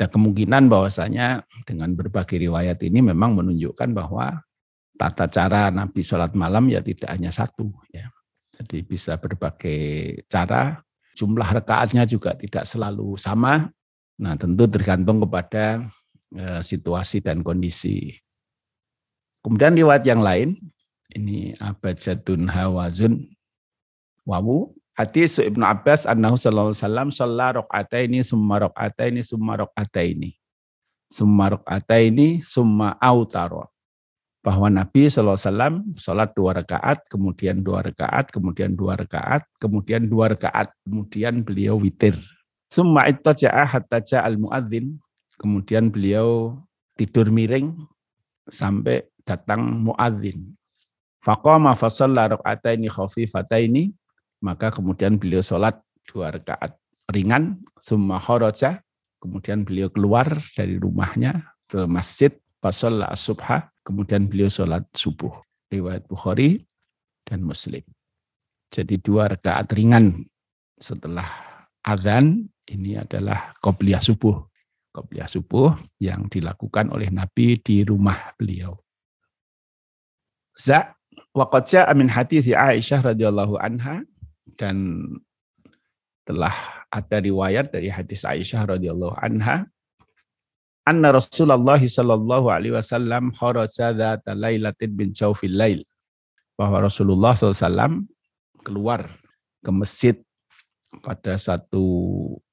ada 0.00 0.08
kemungkinan 0.08 0.72
bahwasanya 0.72 1.44
dengan 1.68 1.92
berbagai 1.92 2.40
riwayat 2.40 2.80
ini 2.80 3.04
memang 3.04 3.36
menunjukkan 3.36 3.92
bahwa 3.92 4.40
tata 4.96 5.28
cara 5.28 5.68
Nabi 5.68 6.00
sholat 6.00 6.32
malam 6.32 6.72
ya 6.72 6.80
tidak 6.80 7.12
hanya 7.12 7.28
satu 7.28 7.68
ya. 7.92 8.08
Jadi 8.56 8.80
bisa 8.80 9.20
berbagai 9.20 10.24
cara, 10.24 10.80
jumlah 11.16 11.46
rekaatnya 11.46 12.04
juga 12.06 12.34
tidak 12.36 12.66
selalu 12.66 13.16
sama. 13.16 13.70
Nah 14.20 14.36
tentu 14.36 14.68
tergantung 14.68 15.22
kepada 15.24 15.88
e, 16.34 16.60
situasi 16.60 17.24
dan 17.24 17.40
kondisi. 17.40 18.14
Kemudian 19.40 19.72
riwayat 19.72 20.04
yang 20.04 20.20
lain, 20.20 20.60
ini 21.16 21.56
abajatun 21.58 22.44
hawazun 22.44 23.24
wawu 24.28 24.76
Hadis 25.00 25.40
Ibnu 25.40 25.64
Abbas 25.64 26.04
annahu 26.04 26.36
sallallahu 26.36 26.76
alaihi 26.76 26.82
wasallam 26.84 27.08
shalla 27.08 27.46
raq'ataini 27.56 28.20
summa 28.20 28.60
raq'ataini 28.60 29.24
summa 29.24 29.56
raq'ataini. 29.56 30.36
Summa 31.08 31.56
raq'ataini 31.56 32.44
summa 32.44 33.00
autara. 33.00 33.64
Bahwa 34.40 34.72
Nabi 34.72 35.12
wasallam 35.12 35.92
salat 36.00 36.32
dua 36.32 36.56
rakaat, 36.56 37.04
kemudian 37.12 37.60
dua 37.60 37.84
rakaat, 37.84 38.32
kemudian 38.32 38.72
dua 38.72 38.96
rakaat, 38.96 39.44
kemudian 39.60 40.08
dua 40.08 40.32
rakaat, 40.32 40.72
kemudian 40.88 41.44
beliau 41.44 41.76
witir. 41.76 42.16
Summa 42.72 43.04
ittaja'a 43.04 43.68
hatta 43.68 44.00
ja'al 44.00 44.40
muadzin. 44.40 44.96
Kemudian 45.36 45.88
beliau 45.92 46.56
tidur 46.96 47.28
miring 47.32 47.72
sampai 48.48 49.04
datang 49.24 49.84
muadzin. 49.84 50.56
Faqama 51.20 51.76
fa 51.76 51.92
shalla 51.92 52.32
raq'ataini 52.32 52.88
khafifataini 52.88 53.92
maka 54.40 54.72
kemudian 54.72 55.20
beliau 55.20 55.44
sholat 55.44 55.76
dua 56.08 56.32
rakaat 56.32 56.80
ringan, 57.12 57.60
summa 57.76 58.16
kharaja, 58.22 58.80
kemudian 59.20 59.66
beliau 59.66 59.90
keluar 59.90 60.26
dari 60.54 60.78
rumahnya 60.78 61.44
ke 61.68 61.84
masjid, 61.86 62.32
fasolla 62.62 63.10
subha, 63.18 63.69
kemudian 63.84 64.28
beliau 64.30 64.50
sholat 64.50 64.84
subuh. 64.92 65.32
Riwayat 65.70 66.10
Bukhari 66.10 66.66
dan 67.22 67.46
Muslim. 67.46 67.86
Jadi 68.74 68.98
dua 69.02 69.30
rakaat 69.30 69.70
ringan 69.74 70.26
setelah 70.78 71.26
azan 71.86 72.50
ini 72.66 72.98
adalah 72.98 73.54
qobliyah 73.62 74.02
subuh. 74.02 74.46
Qobliyah 74.90 75.30
subuh 75.30 75.78
yang 76.02 76.26
dilakukan 76.26 76.90
oleh 76.90 77.06
Nabi 77.14 77.58
di 77.62 77.86
rumah 77.86 78.34
beliau. 78.34 78.74
Za 80.58 80.90
waqad 81.30 81.86
amin 81.86 82.10
hadis 82.10 82.50
Aisyah 82.50 83.14
radhiyallahu 83.14 83.62
anha 83.62 84.02
dan 84.58 85.06
telah 86.26 86.54
ada 86.90 87.22
riwayat 87.22 87.70
dari 87.70 87.86
hadis 87.86 88.26
Aisyah 88.26 88.66
radhiyallahu 88.66 89.14
anha 89.22 89.70
anna 90.90 91.14
Rasulullah 91.14 91.78
sallallahu 91.78 92.50
alaihi 92.50 92.74
wasallam 92.74 93.30
kharaja 93.30 93.94
dzata 93.94 94.34
lailatin 94.34 94.90
bin 94.98 95.14
jawfil 95.14 95.54
lail 95.54 95.86
bahwa 96.60 96.84
Rasulullah 96.84 97.32
SAW 97.32 98.04
keluar 98.60 99.08
ke 99.64 99.70
masjid 99.72 100.16
pada 101.00 101.40
satu 101.40 101.86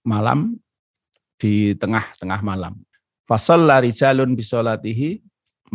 malam 0.08 0.56
di 1.36 1.76
tengah-tengah 1.76 2.40
malam. 2.40 2.80
Fasalla 3.28 3.84
rijalun 3.84 4.40
bisolatihi, 4.40 5.20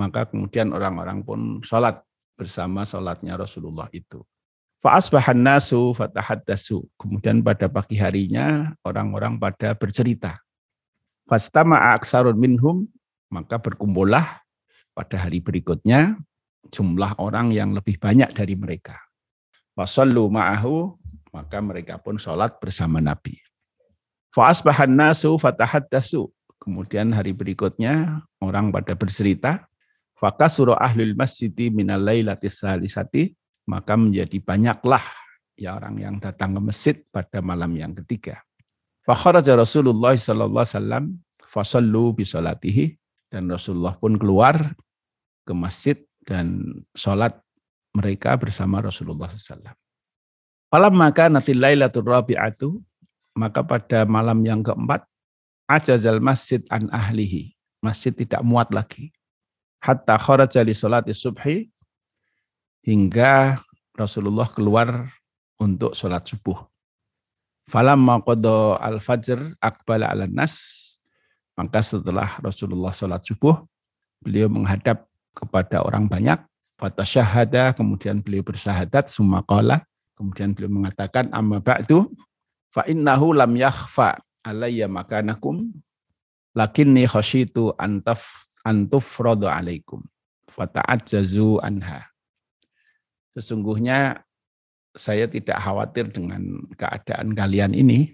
maka 0.00 0.24
kemudian 0.24 0.72
orang-orang 0.72 1.20
pun 1.20 1.60
sholat 1.60 2.00
bersama 2.40 2.88
sholatnya 2.88 3.36
Rasulullah 3.36 3.92
itu. 3.92 4.24
Fa'asbahan 4.80 5.36
nasu 5.36 5.92
fatahaddasu. 5.92 6.82
Kemudian 6.96 7.44
pada 7.44 7.68
pagi 7.68 8.00
harinya 8.00 8.72
orang-orang 8.82 9.36
pada 9.36 9.76
bercerita. 9.76 10.40
Fastama'a 11.32 11.96
aksarun 11.96 12.36
minhum, 12.36 12.84
maka 13.32 13.56
berkumpullah 13.56 14.44
pada 14.92 15.16
hari 15.16 15.40
berikutnya 15.40 16.20
jumlah 16.68 17.16
orang 17.16 17.56
yang 17.56 17.72
lebih 17.72 17.96
banyak 17.96 18.28
dari 18.36 18.52
mereka. 18.52 19.00
Wasallu 19.72 20.28
ma'ahu, 20.28 20.92
Maka 21.32 21.64
mereka 21.64 21.96
pun 21.96 22.20
sholat 22.20 22.60
bersama 22.60 23.00
Nabi. 23.00 23.40
Fa'asbahan 24.36 24.92
nasu 24.92 25.40
dasu. 25.88 26.28
Kemudian 26.60 27.08
hari 27.16 27.32
berikutnya 27.32 28.20
orang 28.44 28.68
pada 28.68 28.92
bercerita. 28.92 29.64
Faka 30.12 30.52
surah 30.52 30.76
ahlul 30.76 31.16
masjidi 31.16 31.72
minal 31.72 32.04
laylatis 32.04 32.60
salisati. 32.60 33.32
Maka 33.64 33.96
menjadi 33.96 34.44
banyaklah 34.44 35.00
ya 35.56 35.80
orang 35.80 35.96
yang 35.96 36.20
datang 36.20 36.52
ke 36.52 36.60
masjid 36.60 36.96
pada 37.08 37.40
malam 37.40 37.72
yang 37.80 37.96
ketiga. 37.96 38.44
Fakharaja 39.02 39.58
Rasulullah 39.58 40.14
sallallahu 40.14 40.62
alaihi 40.62 40.76
wasallam 40.78 41.04
fasallu 41.42 42.14
bi 42.14 42.22
salatihi 42.22 42.94
dan 43.34 43.50
Rasulullah 43.50 43.98
pun 43.98 44.14
keluar 44.14 44.54
ke 45.42 45.52
masjid 45.52 45.98
dan 46.22 46.78
sholat 46.94 47.34
mereka 47.92 48.38
bersama 48.38 48.80
Rasulullah 48.80 49.28
SAW. 49.28 49.74
Malam 50.72 50.94
maka 50.96 51.28
natil 51.28 51.60
lailatul 51.60 52.08
rabi'atu, 52.08 52.80
maka 53.36 53.60
pada 53.60 54.08
malam 54.08 54.40
yang 54.46 54.64
keempat, 54.64 55.04
ajazal 55.68 56.22
masjid 56.22 56.64
an 56.72 56.88
ahlihi. 56.88 57.52
Masjid 57.84 58.14
tidak 58.14 58.40
muat 58.46 58.70
lagi. 58.72 59.12
Hatta 59.82 60.16
kharaja 60.16 60.62
li 60.62 60.72
salati 60.72 61.12
subhi, 61.12 61.68
hingga 62.86 63.58
Rasulullah 63.98 64.48
keluar 64.48 65.10
untuk 65.60 65.92
sholat 65.92 66.24
subuh. 66.24 66.71
Falamma 67.70 68.18
qada 68.22 68.78
al-fajr 68.82 69.54
akbala 69.62 70.10
ala 70.10 70.26
nas. 70.26 70.80
Maka 71.54 71.84
setelah 71.84 72.40
Rasulullah 72.40 72.90
sholat 72.96 73.22
subuh, 73.28 73.60
beliau 74.24 74.48
menghadap 74.48 75.04
kepada 75.36 75.84
orang 75.84 76.08
banyak. 76.08 76.40
Fata 76.80 77.06
syahada, 77.06 77.70
kemudian 77.76 78.24
beliau 78.24 78.42
bersahadat, 78.42 79.12
sumakola. 79.12 79.84
Kemudian 80.18 80.56
beliau 80.56 80.72
mengatakan, 80.72 81.30
amma 81.30 81.62
ba'du, 81.62 82.10
fa 82.72 82.82
innahu 82.88 83.36
lam 83.36 83.54
yakhfa 83.54 84.18
alayya 84.42 84.90
makanakum, 84.90 85.70
lakinni 86.56 87.06
khasyitu 87.06 87.70
antaf 87.78 88.48
antufradu 88.66 89.46
alaikum. 89.46 90.02
Fata'adjazu 90.50 91.62
anha. 91.62 92.10
Sesungguhnya 93.32 94.20
saya 94.92 95.24
tidak 95.28 95.56
khawatir 95.56 96.12
dengan 96.12 96.64
keadaan 96.76 97.32
kalian 97.32 97.72
ini. 97.72 98.12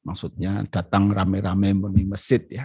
Maksudnya 0.00 0.64
datang 0.72 1.12
rame-rame 1.12 1.76
memenuhi 1.76 2.08
masjid 2.08 2.40
ya. 2.48 2.64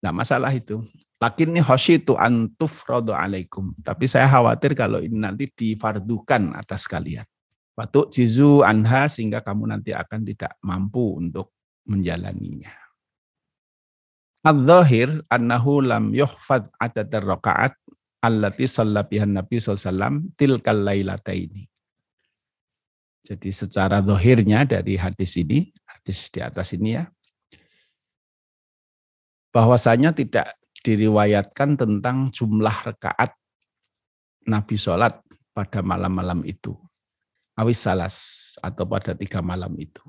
Tidak 0.00 0.14
masalah 0.16 0.50
itu. 0.50 0.82
Lakin 1.16 1.56
ini 1.56 1.62
itu 1.64 2.12
antuf 2.18 2.84
rodo 2.84 3.16
alaikum. 3.16 3.72
Tapi 3.80 4.04
saya 4.04 4.28
khawatir 4.28 4.76
kalau 4.76 5.00
ini 5.00 5.16
nanti 5.16 5.48
difardukan 5.48 6.52
atas 6.52 6.84
kalian. 6.84 7.24
Waktu 7.76 8.08
jizu 8.12 8.64
anha 8.64 9.08
sehingga 9.08 9.40
kamu 9.44 9.68
nanti 9.68 9.92
akan 9.92 10.24
tidak 10.24 10.56
mampu 10.64 11.20
untuk 11.20 11.52
menjalaninya. 11.88 12.72
Al-zahir 14.44 15.24
annahu 15.28 15.84
lam 15.84 16.12
yuhfad 16.12 16.68
adad 16.80 17.12
rakaat 17.20 17.76
allati 18.24 18.64
sallabihan 18.64 19.30
Nabi 19.30 19.60
SAW 19.60 20.32
tilkal 20.38 20.86
lailataini. 20.86 21.75
Jadi 23.26 23.50
secara 23.50 23.98
dohirnya 23.98 24.62
dari 24.62 24.94
hadis 24.94 25.34
ini, 25.34 25.74
hadis 25.82 26.30
di 26.30 26.38
atas 26.38 26.70
ini 26.78 26.94
ya, 26.94 27.10
bahwasanya 29.50 30.14
tidak 30.14 30.54
diriwayatkan 30.86 31.74
tentang 31.74 32.30
jumlah 32.30 32.86
rekaat 32.86 33.34
Nabi 34.46 34.78
sholat 34.78 35.18
pada 35.50 35.82
malam-malam 35.82 36.46
itu. 36.46 36.78
Awis 37.58 37.82
salas 37.82 38.16
atau 38.62 38.86
pada 38.86 39.10
tiga 39.10 39.42
malam 39.42 39.74
itu. 39.74 40.06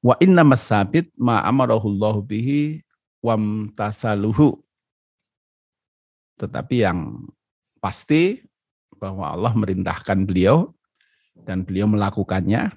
Wa 0.00 0.16
inna 0.24 0.46
masabit 0.48 1.12
ma 1.20 1.44
amarahullahu 1.44 2.24
bihi 2.24 2.80
wam 3.20 3.68
tasaluhu. 3.76 4.64
Tetapi 6.40 6.88
yang 6.88 7.28
pasti 7.84 8.40
bahwa 8.96 9.28
Allah 9.28 9.52
merintahkan 9.52 10.24
beliau 10.24 10.77
dan 11.44 11.66
beliau 11.66 11.86
melakukannya 11.90 12.72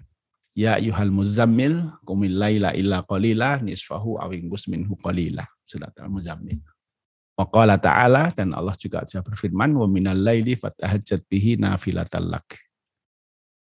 ya 0.52 0.74
yuhal 0.78 1.10
muzammil 1.10 1.90
kumil 2.04 2.36
laila 2.36 2.76
illa 2.76 3.02
qalila 3.08 3.62
nisfahu 3.64 4.20
awinggus 4.20 4.68
minhu 4.68 4.98
qalila. 5.00 5.48
Surat 5.64 5.96
al-muzammil. 6.04 6.60
Wa 7.40 7.48
qala 7.48 7.80
ta'ala 7.80 8.36
dan 8.36 8.52
Allah 8.52 8.76
juga 8.76 9.08
sudah 9.08 9.24
berfirman 9.24 9.72
wa 9.72 9.88
minal 9.88 10.20
laili 10.20 10.60
fatahajjat 10.60 11.26
bihi 11.32 11.56
nafilatal 11.56 12.28
lak. 12.28 12.60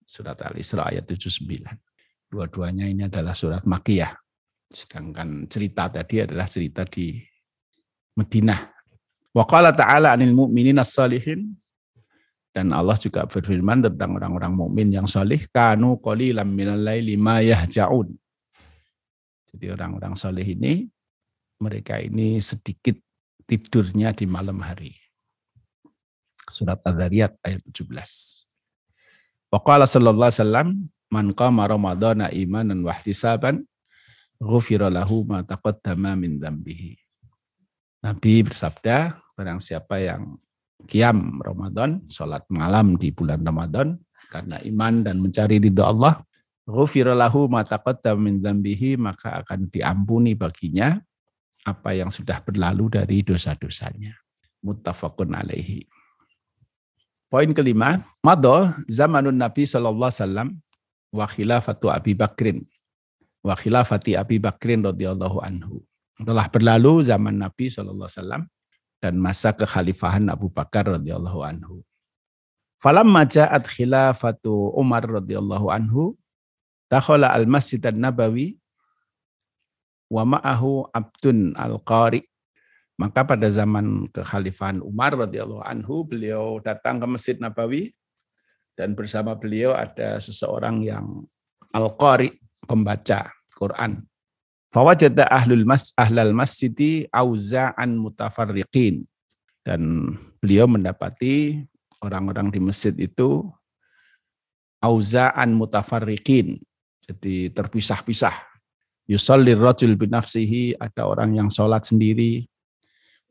Surat 0.08 0.40
al-isra 0.40 0.88
ayat 0.88 1.04
79 1.04 1.68
dua-duanya 2.28 2.88
ini 2.88 3.08
adalah 3.08 3.36
surat 3.36 3.64
makiyah. 3.64 4.12
Sedangkan 4.68 5.48
cerita 5.48 5.88
tadi 5.88 6.28
adalah 6.28 6.48
cerita 6.48 6.84
di 6.84 7.16
Madinah 8.20 8.60
wa 9.32 9.46
qala 9.48 9.72
ta'ala 9.72 10.12
anil 10.18 10.36
mu'minin 10.36 10.82
as-salihin 10.82 11.56
dan 12.56 12.74
Allah 12.74 12.98
juga 12.98 13.30
berfirman 13.30 13.86
tentang 13.86 14.18
orang-orang 14.18 14.54
mukmin 14.56 14.90
yang 14.90 15.06
solih, 15.06 15.44
kanu 15.54 16.02
qalilan 16.02 16.48
minal 16.48 16.82
laili 16.82 17.14
ma 17.14 17.38
yahja'un. 17.44 18.10
Jadi 19.54 19.66
orang-orang 19.72 20.18
soleh 20.18 20.46
ini, 20.46 20.90
mereka 21.62 22.02
ini 22.02 22.42
sedikit 22.42 22.98
tidurnya 23.46 24.14
di 24.14 24.26
malam 24.26 24.62
hari. 24.62 24.94
Surat 26.48 26.80
Al-Dhariyat 26.84 27.38
ayat 27.44 27.62
17. 27.76 27.94
Waqala 29.52 29.88
sallallahu 29.88 30.28
alaihi 30.32 30.42
wasallam, 30.44 30.70
man 31.08 31.32
qama 31.32 31.68
ramadhana 31.68 32.32
imanan 32.32 32.84
wa 32.84 32.92
ihtisaban, 32.92 33.64
ghufira 34.40 34.92
lahu 34.92 35.24
ma 35.28 35.44
taqaddama 35.44 36.16
min 36.20 36.40
dzambihi. 36.40 37.00
Nabi 38.04 38.46
bersabda, 38.46 39.18
barang 39.36 39.60
siapa 39.60 40.00
yang 40.00 40.38
kiam 40.86 41.42
Ramadan, 41.42 42.06
sholat 42.12 42.46
malam 42.54 43.00
di 43.02 43.10
bulan 43.10 43.42
Ramadan 43.42 43.98
karena 44.30 44.62
iman 44.62 45.02
dan 45.02 45.18
mencari 45.18 45.58
ridho 45.58 45.82
Allah, 45.82 46.22
ghufiralahu 46.68 47.50
min 48.20 48.44
maka 49.00 49.42
akan 49.42 49.72
diampuni 49.72 50.38
baginya 50.38 51.00
apa 51.66 51.96
yang 51.96 52.14
sudah 52.14 52.44
berlalu 52.44 52.92
dari 52.94 53.24
dosa-dosanya. 53.24 54.14
Muttafaqun 54.62 55.34
alaihi. 55.34 55.88
Poin 57.28 57.52
kelima, 57.52 58.04
mado 58.24 58.72
zamanun 58.88 59.36
Nabi 59.36 59.68
sallallahu 59.68 60.12
alaihi 60.12 60.56
wa 61.12 61.26
khilafatu 61.28 61.92
Abi 61.92 62.16
Bakrin 62.16 62.64
wa 63.44 63.56
khilafati 63.56 64.16
Abi 64.16 64.40
Bakrin 64.40 64.84
radhiyallahu 64.84 65.44
anhu. 65.44 65.84
Telah 66.18 66.48
berlalu 66.50 67.04
zaman 67.04 67.36
Nabi 67.36 67.70
wasallam 68.10 68.42
dan 68.98 69.22
masa 69.22 69.54
kekhalifahan 69.54 70.26
Abu 70.30 70.50
Bakar 70.50 70.90
radhiyallahu 70.90 71.46
anhu. 71.46 71.86
Falam 72.78 73.10
maja'at 73.10 73.66
khilafatu 73.66 74.74
Umar 74.78 75.06
radhiyallahu 75.06 75.74
anhu 75.74 76.14
takhala 76.90 77.34
al-Masjid 77.34 77.82
an-Nabawi 77.82 78.58
wa 80.14 80.24
ma'ahu 80.38 80.90
Abdun 80.94 81.58
al-Qari. 81.58 82.26
Maka 82.98 83.22
pada 83.22 83.46
zaman 83.54 84.10
kekhalifahan 84.10 84.82
Umar 84.82 85.14
radhiyallahu 85.14 85.62
anhu 85.62 86.06
beliau 86.06 86.58
datang 86.58 86.98
ke 86.98 87.06
Masjid 87.06 87.38
Nabawi 87.38 87.94
dan 88.74 88.98
bersama 88.98 89.38
beliau 89.38 89.78
ada 89.78 90.18
seseorang 90.18 90.82
yang 90.82 91.26
al-Qari, 91.74 92.34
pembaca 92.66 93.30
Quran. 93.54 94.02
Fawajada 94.78 95.26
ahlul 95.34 95.66
mas 95.66 95.90
ahlal 95.98 96.38
masjidi 96.38 97.10
auza'an 97.10 97.98
mutafarriqin. 97.98 99.10
Dan 99.66 100.14
beliau 100.38 100.70
mendapati 100.70 101.66
orang-orang 101.98 102.54
di 102.54 102.62
masjid 102.62 102.94
itu 102.94 103.42
auza'an 104.78 105.50
mutafarriqin. 105.58 106.62
Jadi 107.10 107.50
terpisah-pisah. 107.50 108.38
Yusallir 109.10 109.58
rajul 109.58 109.98
binafsihi, 109.98 110.78
ada 110.78 111.10
orang 111.10 111.34
yang 111.34 111.50
sholat 111.50 111.82
sendiri. 111.82 112.46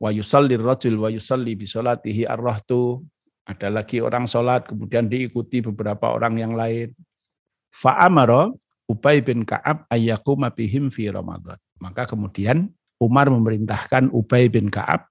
Wa 0.03 0.11
yusallir 0.11 0.59
rajul 0.59 0.99
wa 0.99 1.15
yusalli 1.15 1.55
bisolatihi 1.55 2.27
arrohtu. 2.27 3.07
Ada 3.47 3.71
lagi 3.71 4.03
orang 4.03 4.27
sholat, 4.27 4.67
kemudian 4.67 5.07
diikuti 5.07 5.63
beberapa 5.63 6.11
orang 6.11 6.43
yang 6.43 6.59
lain. 6.59 6.91
Fa'amara 7.71 8.51
Ubay 8.87 9.19
bin 9.19 9.43
Ka'ab 9.43 9.83
ayyakuma 9.91 10.55
bihim 10.55 10.89
fi 10.95 11.11
Ramadan. 11.11 11.59
Maka 11.83 12.07
kemudian 12.07 12.71
Umar 13.03 13.27
memerintahkan 13.29 14.15
Ubay 14.15 14.47
bin 14.47 14.71
Ka'ab, 14.71 15.11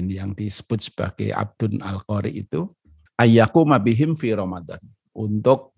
ini 0.00 0.16
yang 0.16 0.32
disebut 0.32 0.88
sebagai 0.88 1.30
Abdun 1.36 1.84
Al-Qari 1.84 2.32
itu, 2.32 2.72
ayyakuma 3.20 3.76
bihim 3.76 4.16
fi 4.16 4.32
Ramadan. 4.32 4.80
Untuk 5.12 5.76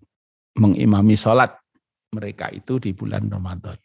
mengimami 0.55 1.17
sholat 1.17 1.57
mereka 2.13 2.47
itu 2.51 2.79
di 2.79 2.95
bulan 2.95 3.27
Ramadan. 3.27 3.75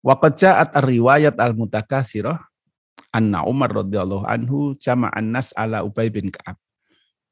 Waqad 0.00 0.32
ja'at 0.34 0.72
riwayat 0.80 1.36
al-mutakasirah 1.36 2.40
anna 3.12 3.44
Umar 3.44 3.84
radhiyallahu 3.84 4.24
anhu 4.24 4.72
jama'an 4.78 5.28
nas 5.28 5.52
ala 5.52 5.84
Ubay 5.84 6.08
bin 6.08 6.32
Ka'ab. 6.32 6.56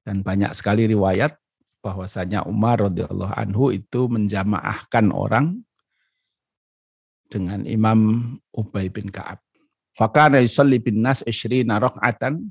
Dan 0.05 0.21
banyak 0.21 0.53
sekali 0.53 0.85
riwayat 0.85 1.35
bahwasanya 1.83 2.45
Umar 2.45 2.83
radhiyallahu 2.91 3.35
anhu 3.35 3.71
itu 3.71 4.11
menjamaahkan 4.11 5.15
orang 5.15 5.63
dengan 7.29 7.63
Imam 7.69 8.35
Ubay 8.51 8.89
bin 8.89 9.13
Ka'ab. 9.13 9.39
Fakana 9.95 10.43
yusalli 10.43 10.79
bin 10.79 11.03
nas 11.03 11.23
isyrina 11.27 11.79
raka'atan 11.79 12.51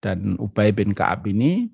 dan 0.00 0.18
Ubay 0.40 0.70
bin 0.72 0.94
Ka'ab 0.96 1.26
ini 1.28 1.70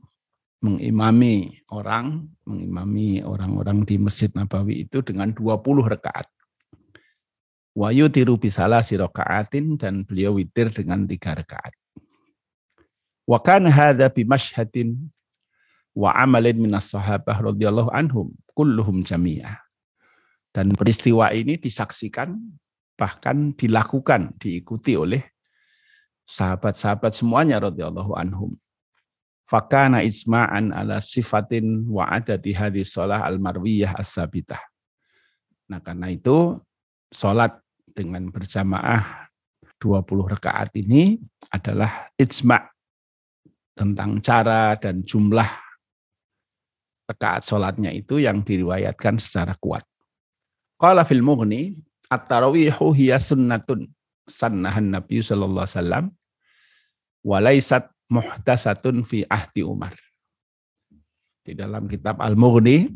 mengimami 0.61 1.64
orang, 1.72 2.28
mengimami 2.44 3.24
orang-orang 3.24 3.85
di 3.88 3.96
Masjid 3.96 4.28
Nabawi 4.37 4.85
itu 4.85 5.00
dengan 5.00 5.33
20 5.33 5.56
rakaat. 5.88 6.28
Wa 7.72 7.94
yutiru 7.94 8.37
bisalah 8.37 8.85
sirokaatin 8.85 9.80
dan 9.80 10.04
beliau 10.04 10.37
witir 10.37 10.68
dengan 10.68 11.09
tiga 11.09 11.33
rakaat. 11.33 11.72
Wa 13.24 13.40
kan 13.40 13.64
hadha 13.70 14.11
bi 14.12 14.26
mashhadin 14.26 15.09
wa 15.94 16.14
amalin 16.14 16.59
minas 16.59 16.94
sahabah 16.94 17.53
radhiyallahu 17.53 17.90
anhum 17.90 18.31
kulluhum 18.55 19.03
jami'ah. 19.03 19.59
Dan 20.50 20.74
peristiwa 20.74 21.31
ini 21.31 21.55
disaksikan 21.55 22.35
bahkan 22.98 23.55
dilakukan, 23.55 24.35
diikuti 24.42 24.98
oleh 24.98 25.22
sahabat-sahabat 26.26 27.14
semuanya 27.14 27.62
radhiyallahu 27.62 28.18
anhum. 28.18 28.55
Fakana 29.46 30.07
isma'an 30.07 30.70
ala 30.70 31.03
sifatin 31.03 31.87
wa 31.90 32.07
adati 32.07 32.55
hadis 32.55 32.94
sholah 32.94 33.26
al-marwiyah 33.26 33.98
as-sabitah. 33.98 34.62
Nah 35.70 35.83
karena 35.83 36.11
itu 36.11 36.59
sholat 37.11 37.59
dengan 37.90 38.31
berjamaah 38.31 39.26
20 39.83 40.07
rakaat 40.38 40.70
ini 40.79 41.18
adalah 41.50 42.11
ijma' 42.14 42.62
tentang 43.74 44.22
cara 44.22 44.79
dan 44.79 45.03
jumlah 45.03 45.48
rakaat 47.11 47.42
sholatnya 47.42 47.90
itu 47.90 48.23
yang 48.23 48.46
diriwayatkan 48.46 49.18
secara 49.18 49.59
kuat. 49.59 49.83
Qala 50.79 51.03
fil 51.03 51.20
mughni 51.20 51.77
at-tarawihu 52.09 52.94
hiya 52.94 53.18
sunnatun 53.18 53.90
sannahan 54.31 54.94
Nabi 54.94 55.18
sallallahu 55.18 55.66
alaihi 55.66 55.77
wasallam 55.77 56.05
walaisat 57.27 57.90
muhtasatun 58.09 59.03
fi 59.03 59.27
ahdi 59.27 59.66
Umar. 59.66 59.92
Di 61.40 61.57
dalam 61.57 61.90
kitab 61.90 62.20
Al-Mughni 62.23 62.94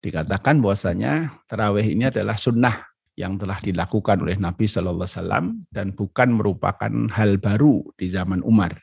dikatakan 0.00 0.58
bahwasanya 0.58 1.30
tarawih 1.46 1.86
ini 1.86 2.08
adalah 2.08 2.34
sunnah 2.34 2.72
yang 3.16 3.40
telah 3.40 3.56
dilakukan 3.64 4.20
oleh 4.20 4.36
Nabi 4.36 4.68
Shallallahu 4.68 5.08
Alaihi 5.08 5.16
Wasallam 5.18 5.44
dan 5.72 5.96
bukan 5.96 6.36
merupakan 6.36 6.92
hal 7.12 7.40
baru 7.40 7.80
di 7.96 8.12
zaman 8.12 8.44
Umar. 8.44 8.76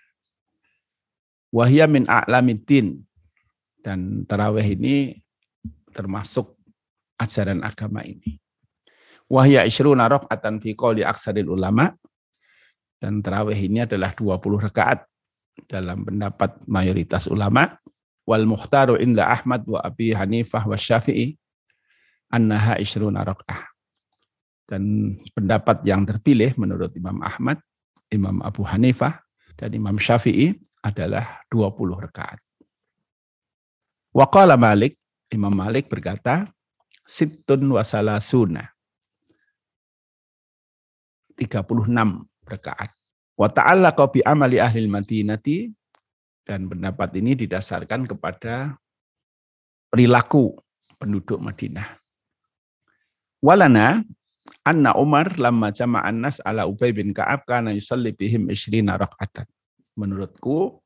Wahya 1.53 1.85
min 1.85 2.09
dan 3.83 4.23
tarawih 4.23 4.63
ini 4.63 5.19
termasuk 5.91 6.55
ajaran 7.19 7.61
agama 7.61 8.01
ini. 8.01 8.39
Wahya 9.27 9.67
isyruna 9.67 10.07
rakaatan 10.07 10.63
fi 10.63 10.71
qouli 10.73 11.03
aksaril 11.03 11.51
ulama 11.51 11.91
dan 12.97 13.19
tarawih 13.19 13.59
ini 13.59 13.83
adalah 13.83 14.15
20 14.15 14.39
rakaat 14.71 15.03
dalam 15.67 16.07
pendapat 16.07 16.57
mayoritas 16.65 17.27
ulama 17.27 17.75
wal 18.23 18.47
muhtaru 18.47 18.95
inda 18.97 19.27
Ahmad 19.27 19.67
wa 19.67 19.83
Abi 19.83 20.15
Hanifah 20.15 20.63
wa 20.63 20.79
Syafi'i 20.79 21.35
annaha 22.31 22.79
isyruna 22.79 23.27
rakaah. 23.27 23.67
Dan 24.63 25.13
pendapat 25.35 25.83
yang 25.83 26.07
terpilih 26.07 26.55
menurut 26.55 26.95
Imam 26.95 27.19
Ahmad, 27.19 27.59
Imam 28.09 28.39
Abu 28.41 28.63
Hanifah, 28.63 29.19
dan 29.59 29.75
Imam 29.75 29.99
Syafi'i 29.99 30.55
adalah 30.81 31.43
20 31.51 31.99
rakaat. 31.99 32.39
Waqala 34.13 34.53
Malik, 34.61 35.01
Imam 35.33 35.49
Malik 35.49 35.89
berkata, 35.89 36.45
Sittun 37.03 37.67
wasalasuna 37.73 38.69
36 41.35 41.89
rakaat. 42.45 42.93
Wa 43.33 43.49
ta'allaqa 43.49 44.13
bi 44.13 44.21
amali 44.21 44.61
ahli 44.61 44.85
madinati 44.85 45.73
dan 46.45 46.69
pendapat 46.69 47.09
ini 47.17 47.33
didasarkan 47.33 48.05
kepada 48.05 48.77
perilaku 49.89 50.53
penduduk 51.01 51.41
Madinah. 51.41 51.97
Walana 53.41 54.05
anna 54.63 54.93
Umar 54.95 55.33
lamma 55.35 55.73
jama'an 55.73 56.23
nas 56.23 56.39
ala 56.45 56.69
Ubay 56.69 56.93
bin 56.93 57.11
Ka'ab 57.11 57.43
kana 57.49 57.73
yusalli 57.73 58.13
bihim 58.13 58.47
isyrina 58.53 58.95
raka'atan. 58.95 59.49
Menurutku 59.97 60.82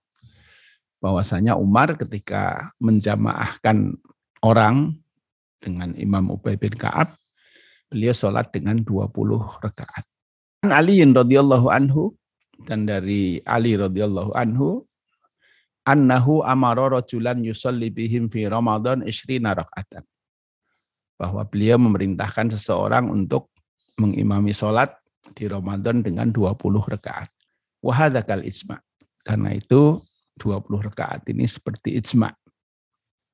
bahwasanya 1.02 1.54
Umar 1.58 1.94
ketika 1.98 2.74
menjamaahkan 2.82 3.98
orang 4.42 4.98
dengan 5.62 5.94
Imam 5.98 6.30
Ubay 6.34 6.58
bin 6.58 6.74
Ka'ab, 6.74 7.14
beliau 7.90 8.14
sholat 8.14 8.50
dengan 8.54 8.82
20 8.82 9.14
rakaat. 9.64 10.06
Ali 10.66 11.02
radhiyallahu 11.06 11.70
anhu 11.70 12.18
dan 12.66 12.90
dari 12.90 13.40
Ali 13.46 13.78
radhiyallahu 13.78 14.34
anhu 14.34 14.84
annahu 15.86 16.42
amara 16.44 17.00
rajulan 17.00 17.40
yusalli 17.46 17.94
bihim 17.94 18.28
fi 18.28 18.50
Ramadan 18.50 19.06
isrina 19.06 19.56
rakaatan. 19.56 20.04
Bahwa 21.18 21.46
beliau 21.48 21.82
memerintahkan 21.82 22.54
seseorang 22.54 23.10
untuk 23.10 23.50
mengimami 23.98 24.54
sholat 24.54 24.94
di 25.34 25.50
Ramadan 25.50 26.06
dengan 26.06 26.30
20 26.30 26.58
rakaat. 26.86 27.30
Wahadakal 27.82 28.46
ijma. 28.46 28.78
Karena 29.26 29.58
itu 29.58 30.02
20 30.38 30.88
rakaat 30.88 31.26
ini 31.28 31.50
seperti 31.50 31.98
ijma. 31.98 32.32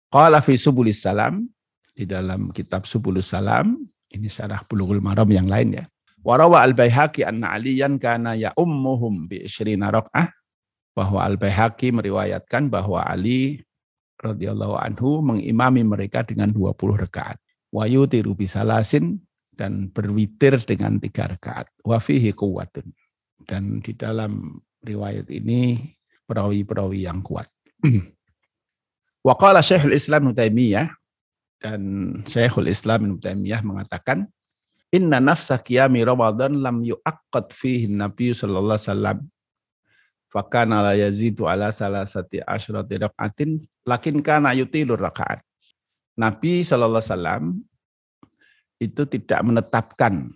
Qala 0.10 0.40
fi 0.40 0.58
subulis 0.58 1.04
salam. 1.04 1.46
Di 1.94 2.10
dalam 2.10 2.50
kitab 2.50 2.90
subulus 2.90 3.30
salam. 3.30 3.86
Ini 4.10 4.30
syarah 4.30 4.62
bulughul 4.66 5.02
maram 5.02 5.30
yang 5.30 5.46
lain 5.46 5.78
ya. 5.78 5.86
Warawa 6.24 6.64
al-Baihaqi 6.64 7.28
anna 7.28 7.60
aliyan 7.60 8.00
kana 8.00 8.34
ya 8.40 8.56
ummuhum 8.56 9.28
bi 9.28 9.44
isyrina 9.44 9.92
rak'ah 9.92 10.32
bahwa 10.96 11.20
al-Baihaqi 11.28 11.92
meriwayatkan 11.92 12.72
bahwa 12.72 13.04
Ali 13.04 13.60
radhiyallahu 14.24 14.80
anhu 14.80 15.20
mengimami 15.20 15.84
mereka 15.84 16.24
dengan 16.24 16.56
20 16.56 17.04
rakaat. 17.04 17.36
Wa 17.76 17.90
yutiru 17.90 18.38
bisalasin 18.38 19.20
dan 19.60 19.92
berwitir 19.92 20.56
dengan 20.64 21.02
tiga 21.04 21.28
rakaat. 21.28 21.68
Wa 21.84 22.00
fihi 22.00 22.32
quwwatun. 22.32 22.88
Dan 23.44 23.84
di 23.84 23.92
dalam 23.92 24.64
riwayat 24.88 25.28
ini 25.28 25.76
perawi-perawi 26.28 27.06
yang 27.08 27.24
kuat. 27.24 27.48
Wa 29.28 29.36
qala 29.40 29.64
Syekhul 29.64 29.96
Islam 29.96 30.36
Taimiyah 30.36 30.92
dan 31.64 31.82
Syekhul 32.28 32.68
Islam 32.68 33.08
Ibnu 33.08 33.24
Taimiyah 33.24 33.64
mengatakan 33.64 34.28
Inna 34.94 35.18
nafsa 35.18 35.58
qiyami 35.58 36.06
Ramadan 36.06 36.62
lam 36.62 36.86
yu'aqqad 36.86 37.50
fihi 37.50 37.90
Nabi 37.90 38.30
sallallahu 38.30 38.78
alaihi 38.78 38.90
wasallam. 38.94 39.18
Fakana 40.30 40.86
la 40.86 40.94
yazidu 40.94 41.50
ala 41.50 41.74
salasati 41.74 42.46
asyrati 42.46 43.02
rakaatin 43.02 43.66
lakin 43.90 44.22
kana 44.22 44.54
yutilur 44.54 45.02
rakaat. 45.02 45.42
Nabi 46.14 46.62
sallallahu 46.62 47.02
alaihi 47.02 47.10
wasallam 47.10 47.44
itu 48.78 49.02
tidak 49.10 49.42
menetapkan 49.42 50.30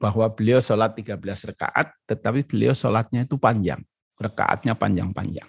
bahwa 0.00 0.24
beliau 0.32 0.64
sholat 0.64 0.96
13 0.96 1.20
rakaat, 1.52 1.92
tetapi 2.08 2.48
beliau 2.48 2.72
sholatnya 2.72 3.28
itu 3.28 3.36
panjang. 3.36 3.84
Rakaatnya 4.16 4.72
panjang-panjang. 4.72 5.46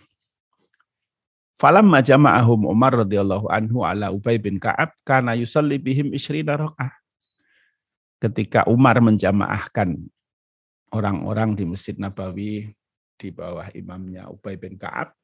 Falam 1.56 1.88
majama'ahum 1.88 2.68
Umar 2.68 3.00
radhiyallahu 3.06 3.48
anhu 3.48 3.88
ala 3.88 4.12
Ubay 4.12 4.42
bin 4.42 4.60
Ka'ab 4.60 4.92
kana 5.08 5.40
yusalli 5.40 5.80
bihim 5.80 6.12
isyrina 6.12 6.60
rakaah. 6.60 6.92
Ketika 8.20 8.68
Umar 8.68 9.00
menjamaahkan 9.00 9.96
orang-orang 10.92 11.56
di 11.56 11.64
Masjid 11.66 11.96
Nabawi 11.96 12.76
di 13.16 13.30
bawah 13.32 13.72
imamnya 13.72 14.28
Ubay 14.28 14.60
bin 14.60 14.76
Ka'ab, 14.76 15.16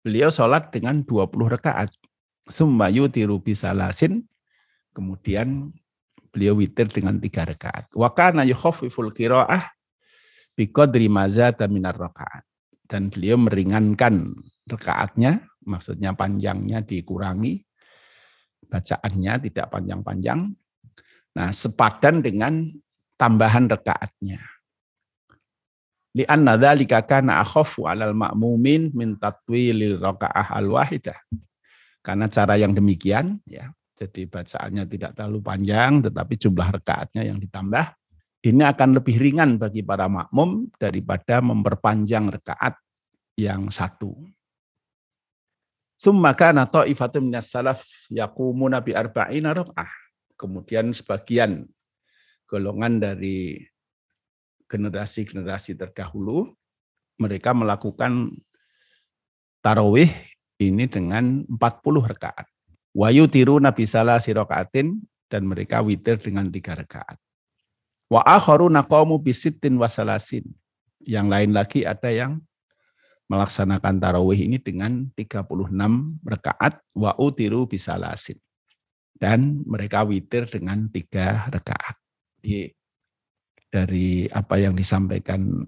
beliau 0.00 0.32
sholat 0.32 0.72
dengan 0.72 1.04
20 1.04 1.52
rakaat. 1.52 1.92
Summa 2.44 2.92
yutiru 2.92 3.40
bisalasin, 3.40 4.24
kemudian 4.92 5.72
beliau 6.34 6.58
witir 6.58 6.90
dengan 6.90 7.22
tiga 7.22 7.46
rakaat. 7.46 7.94
Wa 7.94 8.10
kana 8.10 8.42
yukhafiful 8.42 9.14
qiraah 9.14 9.70
biqadri 10.58 11.06
mazata 11.06 11.70
minar 11.70 11.94
rakaat. 11.94 12.42
Dan 12.84 13.08
beliau 13.08 13.38
meringankan 13.38 14.34
rekaatnya, 14.68 15.40
maksudnya 15.64 16.12
panjangnya 16.12 16.84
dikurangi, 16.84 17.62
bacaannya 18.68 19.32
tidak 19.48 19.72
panjang-panjang. 19.72 20.52
Nah, 21.38 21.48
sepadan 21.54 22.20
dengan 22.20 22.68
tambahan 23.16 23.70
rekaatnya. 23.70 24.42
Lianna 26.14 26.54
dzalika 26.54 27.02
kana 27.02 27.42
akhafu 27.42 27.90
'alal 27.90 28.14
ma'mumin 28.14 28.94
min 28.94 29.18
tatwilil 29.18 29.98
rakaah 29.98 30.54
al-wahidah. 30.60 31.18
Karena 32.04 32.28
cara 32.28 32.60
yang 32.60 32.76
demikian 32.76 33.40
ya, 33.48 33.72
jadi 33.94 34.26
bacaannya 34.26 34.84
tidak 34.90 35.14
terlalu 35.14 35.40
panjang 35.40 36.02
tetapi 36.02 36.34
jumlah 36.34 36.68
rekaatnya 36.82 37.22
yang 37.22 37.38
ditambah 37.38 37.94
ini 38.44 38.60
akan 38.60 39.00
lebih 39.00 39.16
ringan 39.16 39.56
bagi 39.56 39.80
para 39.80 40.04
makmum 40.04 40.68
daripada 40.76 41.40
memperpanjang 41.40 42.28
rekaat 42.28 42.76
yang 43.40 43.72
satu. 43.72 44.12
Summa 45.96 46.36
kana 46.36 46.68
ta'ifatun 46.68 47.32
minas 47.32 47.48
salaf 47.48 47.80
yaqumuna 48.12 48.84
bi 48.84 48.92
arba'ina. 48.92 49.56
Kemudian 50.36 50.92
sebagian 50.92 51.64
golongan 52.44 53.00
dari 53.00 53.64
generasi-generasi 54.68 55.80
terdahulu 55.80 56.52
mereka 57.16 57.56
melakukan 57.56 58.28
tarawih 59.64 60.12
ini 60.60 60.84
dengan 60.84 61.48
40 61.48 62.12
rakaat. 62.12 62.44
Wayu 62.94 63.26
tiru 63.26 63.58
nabi 63.58 63.90
salah 63.90 64.22
sirokaatin 64.22 65.02
dan 65.26 65.42
mereka 65.50 65.82
witir 65.82 66.14
dengan 66.22 66.46
tiga 66.54 66.78
rakaat. 66.78 67.18
Wa 68.06 68.22
akharu 68.22 68.70
naqamu 68.70 69.18
bisitin 69.18 69.74
wasalasin. 69.82 70.46
Yang 71.02 71.26
lain 71.26 71.50
lagi 71.50 71.82
ada 71.82 72.08
yang 72.08 72.38
melaksanakan 73.26 73.98
tarawih 73.98 74.46
ini 74.46 74.62
dengan 74.62 75.10
36 75.18 75.74
rakaat 76.22 76.78
wa 76.94 77.18
utiru 77.18 77.66
bisalasin. 77.66 78.38
Dan 79.18 79.66
mereka 79.66 80.06
witir 80.06 80.46
dengan 80.46 80.86
tiga 80.88 81.50
rakaat. 81.50 81.98
dari 83.74 84.30
apa 84.30 84.54
yang 84.54 84.78
disampaikan 84.78 85.66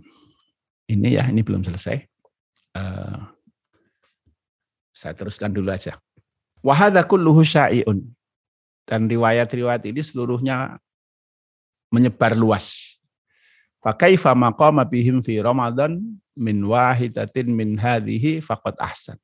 ini 0.87 1.19
ya, 1.19 1.27
ini 1.27 1.43
belum 1.43 1.67
selesai. 1.67 1.99
Uh, 2.79 3.19
saya 4.95 5.17
teruskan 5.19 5.51
dulu 5.51 5.75
aja. 5.75 5.99
Wahada 6.67 7.07
kulluhu 7.07 7.47
syai'un. 7.47 8.03
Dan 8.87 9.07
riwayat-riwayat 9.07 9.87
ini 9.87 10.03
seluruhnya 10.03 10.83
menyebar 11.95 12.35
luas. 12.35 12.99
Fakaifa 13.79 14.35
maqama 14.35 14.83
bihim 14.83 15.23
fi 15.23 15.39
Ramadan 15.39 16.03
min 16.35 16.67
wahidatin 16.67 17.55
min 17.55 17.79
hadhihi 17.79 18.43
faqad 18.43 18.75
ahsan. 18.83 19.15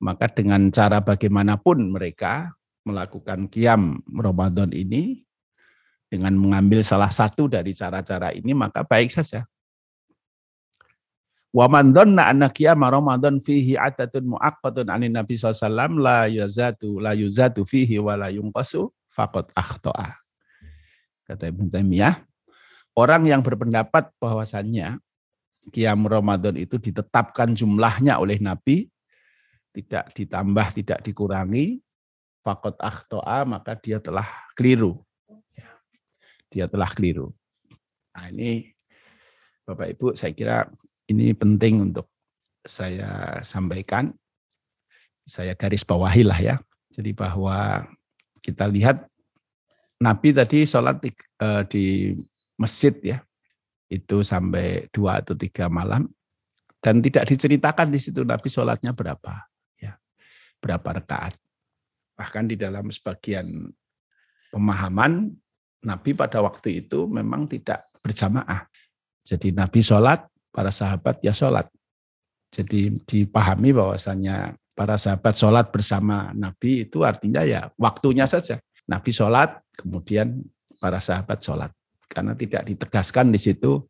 Maka 0.00 0.32
dengan 0.32 0.72
cara 0.72 1.04
bagaimanapun 1.04 1.92
mereka 1.92 2.48
melakukan 2.88 3.44
kiam 3.52 4.00
Ramadan 4.08 4.72
ini 4.72 5.28
dengan 6.08 6.32
mengambil 6.32 6.80
salah 6.80 7.12
satu 7.12 7.44
dari 7.52 7.76
cara-cara 7.76 8.32
ini 8.32 8.56
maka 8.56 8.80
baik 8.88 9.12
saja. 9.12 9.44
Wa 11.48 11.64
man 11.64 11.96
dhanna 11.96 12.28
anna 12.28 12.52
qiyama 12.52 12.92
Ramadan 12.92 13.40
fihi 13.40 13.72
atatun 13.80 14.36
muaqqatun 14.36 14.92
anin 14.92 15.16
Nabi 15.16 15.32
sallallahu 15.32 15.96
la 15.96 16.28
yazatu 16.28 17.00
la 17.00 17.16
yuzatu 17.16 17.64
fihi 17.64 17.96
wa 17.96 18.20
la 18.20 18.28
yunqasu 18.28 18.92
faqad 19.08 19.48
akhta'a. 19.56 20.12
Kata 21.24 21.48
Ibnu 21.48 21.72
Taimiyah, 21.72 22.20
orang 22.96 23.24
yang 23.24 23.40
berpendapat 23.40 24.12
bahwasannya 24.20 25.00
qiyam 25.72 26.04
Ramadan 26.04 26.56
itu 26.60 26.76
ditetapkan 26.76 27.56
jumlahnya 27.56 28.20
oleh 28.20 28.40
Nabi 28.40 28.88
tidak 29.72 30.10
ditambah, 30.16 30.66
tidak 30.74 31.00
dikurangi, 31.04 31.80
faqad 32.44 32.76
akhta'a 32.80 33.44
maka 33.44 33.76
dia 33.76 34.00
telah 34.00 34.26
keliru. 34.56 35.00
Ya. 35.56 35.68
Dia 36.48 36.64
telah 36.68 36.88
keliru. 36.92 37.32
Nah, 38.16 38.32
ini 38.32 38.72
Bapak 39.68 39.94
Ibu 39.94 40.16
saya 40.16 40.32
kira 40.32 40.66
ini 41.08 41.32
penting 41.32 41.90
untuk 41.92 42.06
saya 42.64 43.40
sampaikan. 43.40 44.12
Saya 45.28 45.52
garis 45.56 45.84
bawahi 45.84 46.24
lah 46.24 46.40
ya. 46.40 46.56
Jadi 46.92 47.12
bahwa 47.12 47.84
kita 48.40 48.64
lihat 48.68 49.04
Nabi 50.00 50.32
tadi 50.32 50.64
sholat 50.64 51.04
eh, 51.04 51.62
di 51.68 51.84
masjid 52.60 52.94
ya. 53.00 53.18
Itu 53.88 54.20
sampai 54.20 54.88
dua 54.92 55.24
atau 55.24 55.32
tiga 55.32 55.72
malam. 55.72 56.08
Dan 56.78 57.02
tidak 57.02 57.26
diceritakan 57.26 57.90
di 57.90 57.98
situ 57.98 58.22
Nabi 58.22 58.48
sholatnya 58.48 58.92
berapa. 58.92 59.48
ya 59.80 59.96
Berapa 60.60 61.02
rakaat. 61.02 61.34
Bahkan 62.14 62.44
di 62.52 62.56
dalam 62.60 62.92
sebagian 62.92 63.72
pemahaman 64.52 65.32
Nabi 65.84 66.10
pada 66.12 66.42
waktu 66.42 66.84
itu 66.84 67.06
memang 67.08 67.46
tidak 67.48 67.84
berjamaah. 68.02 68.66
Jadi 69.24 69.52
Nabi 69.52 69.80
sholat 69.84 70.24
para 70.52 70.72
sahabat 70.72 71.20
ya 71.22 71.32
sholat. 71.32 71.68
Jadi 72.48 72.96
dipahami 73.04 73.76
bahwasannya 73.76 74.56
para 74.72 74.96
sahabat 74.96 75.34
sholat 75.36 75.68
bersama 75.68 76.32
Nabi 76.32 76.88
itu 76.88 77.04
artinya 77.04 77.44
ya 77.44 77.68
waktunya 77.76 78.24
saja. 78.24 78.62
Nabi 78.88 79.12
sholat, 79.12 79.60
kemudian 79.76 80.40
para 80.80 81.02
sahabat 81.02 81.44
sholat. 81.44 81.70
Karena 82.08 82.32
tidak 82.32 82.64
ditegaskan 82.64 83.28
di 83.28 83.36
situ 83.36 83.84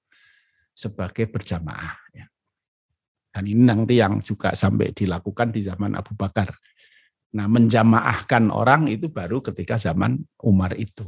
sebagai 0.75 1.31
berjamaah. 1.31 1.94
Ya. 2.11 2.27
Dan 3.31 3.44
ini 3.47 3.62
nanti 3.62 4.03
yang 4.03 4.18
juga 4.18 4.59
sampai 4.59 4.90
dilakukan 4.90 5.55
di 5.55 5.62
zaman 5.62 5.94
Abu 5.94 6.18
Bakar. 6.18 6.51
Nah 7.38 7.47
menjamaahkan 7.47 8.51
orang 8.51 8.88
itu 8.90 9.12
baru 9.12 9.38
ketika 9.44 9.79
zaman 9.79 10.18
Umar 10.42 10.75
itu. 10.75 11.07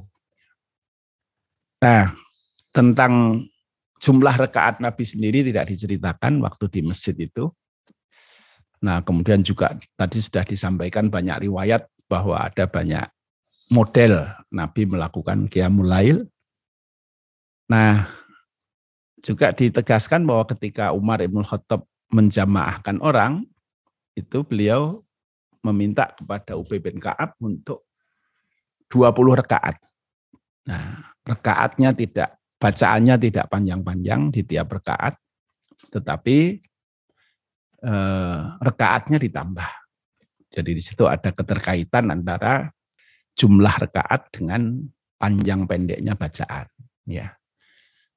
Nah 1.82 2.12
tentang 2.70 3.42
jumlah 4.00 4.34
rekaat 4.48 4.80
Nabi 4.80 5.04
sendiri 5.04 5.44
tidak 5.44 5.68
diceritakan 5.68 6.40
waktu 6.40 6.66
di 6.72 6.80
masjid 6.80 7.14
itu. 7.14 7.52
Nah, 8.80 9.04
kemudian 9.04 9.44
juga 9.44 9.76
tadi 9.94 10.24
sudah 10.24 10.40
disampaikan 10.40 11.12
banyak 11.12 11.44
riwayat 11.44 11.84
bahwa 12.08 12.40
ada 12.40 12.64
banyak 12.64 13.04
model 13.68 14.24
Nabi 14.48 14.88
melakukan 14.88 15.52
qiyamul 15.52 15.84
lail. 15.84 16.24
Nah, 17.68 18.08
juga 19.20 19.52
ditegaskan 19.52 20.24
bahwa 20.24 20.48
ketika 20.48 20.96
Umar 20.96 21.20
Ibn 21.20 21.44
Khattab 21.44 21.84
menjamaahkan 22.08 23.04
orang, 23.04 23.44
itu 24.16 24.42
beliau 24.42 25.04
meminta 25.60 26.08
kepada 26.16 26.56
Ubay 26.56 26.80
bin 26.80 26.96
Ka'ab 26.96 27.36
untuk 27.38 27.84
20 28.88 29.38
rekaat. 29.44 29.76
Nah, 30.66 31.14
rekaatnya 31.28 31.92
tidak 31.92 32.39
bacaannya 32.60 33.16
tidak 33.16 33.48
panjang-panjang 33.48 34.28
di 34.28 34.44
tiap 34.44 34.68
rekaat, 34.76 35.16
tetapi 35.88 36.60
eh, 37.80 38.40
rekaatnya 38.60 39.16
ditambah. 39.16 39.70
Jadi 40.50 40.70
di 40.76 40.82
situ 40.82 41.08
ada 41.08 41.32
keterkaitan 41.32 42.12
antara 42.12 42.68
jumlah 43.32 43.74
rekaat 43.88 44.28
dengan 44.34 44.84
panjang 45.16 45.64
pendeknya 45.64 46.12
bacaan. 46.18 46.68
Ya, 47.08 47.32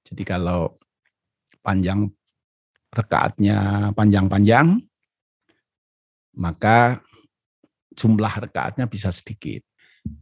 jadi 0.04 0.24
kalau 0.28 0.76
panjang 1.64 2.12
rekaatnya 2.94 3.90
panjang-panjang, 3.96 4.84
maka 6.38 7.02
jumlah 7.94 8.34
rekaatnya 8.50 8.86
bisa 8.90 9.10
sedikit. 9.10 9.64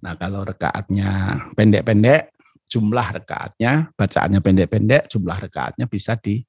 Nah 0.06 0.14
kalau 0.16 0.46
rekaatnya 0.46 1.42
pendek-pendek, 1.58 2.31
jumlah 2.72 3.08
rekaatnya, 3.20 3.92
bacaannya 4.00 4.40
pendek-pendek, 4.40 5.12
jumlah 5.12 5.36
rekaatnya 5.44 5.92
bisa 5.92 6.16
di 6.16 6.40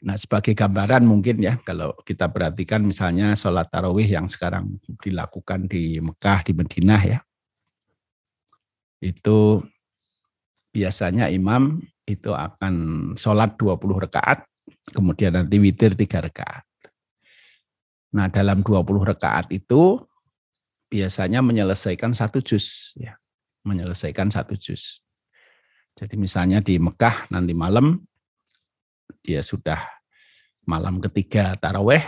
Nah, 0.00 0.16
sebagai 0.16 0.56
gambaran 0.56 1.04
mungkin 1.04 1.44
ya, 1.44 1.60
kalau 1.60 1.92
kita 2.08 2.32
perhatikan 2.32 2.80
misalnya 2.88 3.36
sholat 3.36 3.68
tarawih 3.68 4.08
yang 4.08 4.32
sekarang 4.32 4.80
dilakukan 4.96 5.68
di 5.68 6.00
Mekah, 6.00 6.40
di 6.40 6.56
Madinah 6.56 7.02
ya, 7.04 7.18
itu 9.04 9.60
biasanya 10.72 11.28
imam 11.28 11.84
itu 12.08 12.32
akan 12.32 12.74
sholat 13.20 13.60
20 13.60 14.00
rekaat, 14.08 14.48
kemudian 14.96 15.36
nanti 15.36 15.60
witir 15.60 15.92
3 15.92 16.32
rekaat. 16.32 16.64
Nah, 18.16 18.32
dalam 18.32 18.64
20 18.64 19.04
rekaat 19.04 19.52
itu 19.52 20.00
biasanya 20.88 21.44
menyelesaikan 21.44 22.16
satu 22.16 22.40
juz. 22.40 22.96
Ya 22.96 23.19
menyelesaikan 23.64 24.32
satu 24.32 24.56
juz. 24.56 25.04
Jadi 25.98 26.16
misalnya 26.16 26.64
di 26.64 26.80
Mekah 26.80 27.28
nanti 27.28 27.52
malam 27.52 28.00
dia 29.20 29.44
sudah 29.44 29.80
malam 30.64 31.02
ketiga 31.02 31.58
taraweh, 31.58 32.00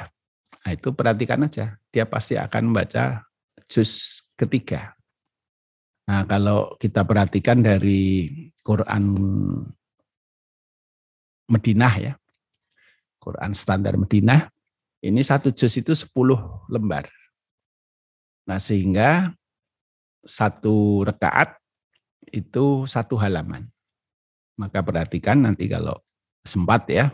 nah 0.64 0.70
itu 0.70 0.94
perhatikan 0.94 1.44
aja, 1.44 1.76
dia 1.90 2.04
pasti 2.06 2.38
akan 2.38 2.72
membaca 2.72 3.26
juz 3.66 4.22
ketiga. 4.38 4.94
Nah 6.08 6.24
kalau 6.24 6.74
kita 6.78 7.04
perhatikan 7.04 7.60
dari 7.60 8.30
Quran 8.62 9.04
Medinah 11.50 11.94
ya, 12.00 12.12
Quran 13.20 13.52
standar 13.52 13.98
Medinah, 13.98 14.48
ini 15.02 15.20
satu 15.20 15.50
juz 15.50 15.74
itu 15.76 15.92
10 15.92 16.14
lembar. 16.70 17.10
Nah 18.46 18.58
sehingga 18.62 19.34
satu 20.22 21.06
rekaat 21.06 21.58
itu 22.30 22.86
satu 22.86 23.18
halaman. 23.18 23.66
Maka 24.58 24.80
perhatikan 24.84 25.42
nanti 25.42 25.66
kalau 25.66 25.98
sempat 26.46 26.86
ya 26.90 27.10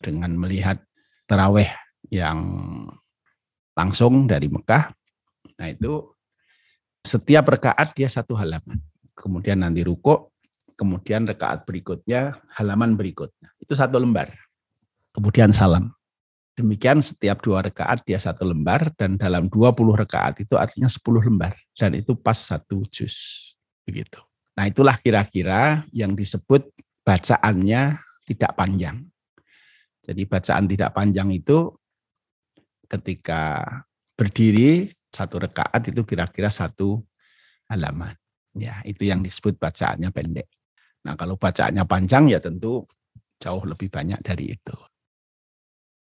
dengan 0.00 0.32
melihat 0.36 0.80
terawih 1.28 1.68
yang 2.08 2.40
langsung 3.76 4.24
dari 4.24 4.48
Mekah. 4.48 4.92
Nah 5.60 5.68
itu 5.68 6.12
setiap 7.04 7.52
rekaat 7.52 7.94
dia 7.94 8.08
satu 8.08 8.34
halaman. 8.38 8.80
Kemudian 9.16 9.64
nanti 9.64 9.80
ruko, 9.84 10.32
kemudian 10.76 11.24
rekaat 11.24 11.64
berikutnya 11.64 12.40
halaman 12.52 12.94
berikutnya. 12.94 13.52
Itu 13.60 13.76
satu 13.76 14.00
lembar. 14.00 14.32
Kemudian 15.16 15.52
salam. 15.52 15.92
Demikian 16.56 17.04
setiap 17.04 17.44
dua 17.44 17.60
rakaat 17.60 18.08
dia 18.08 18.16
satu 18.16 18.48
lembar 18.48 18.88
dan 18.96 19.20
dalam 19.20 19.52
20 19.52 19.76
rakaat 19.92 20.40
itu 20.40 20.56
artinya 20.56 20.88
10 20.88 21.28
lembar 21.28 21.52
dan 21.76 21.92
itu 21.92 22.16
pas 22.16 22.36
satu 22.36 22.80
juz. 22.88 23.52
Begitu. 23.84 24.24
Nah 24.56 24.64
itulah 24.64 24.96
kira-kira 24.96 25.84
yang 25.92 26.16
disebut 26.16 26.64
bacaannya 27.04 28.00
tidak 28.24 28.56
panjang. 28.56 29.04
Jadi 30.00 30.22
bacaan 30.24 30.64
tidak 30.64 30.96
panjang 30.96 31.28
itu 31.28 31.76
ketika 32.88 33.60
berdiri 34.16 34.88
satu 35.12 35.36
rakaat 35.44 35.92
itu 35.92 36.08
kira-kira 36.08 36.48
satu 36.48 37.04
halaman. 37.68 38.16
Ya, 38.56 38.80
itu 38.88 39.04
yang 39.04 39.20
disebut 39.20 39.60
bacaannya 39.60 40.08
pendek. 40.08 40.48
Nah, 41.04 41.20
kalau 41.20 41.36
bacaannya 41.36 41.84
panjang 41.84 42.32
ya 42.32 42.40
tentu 42.40 42.88
jauh 43.36 43.64
lebih 43.68 43.92
banyak 43.92 44.24
dari 44.24 44.56
itu. 44.56 44.76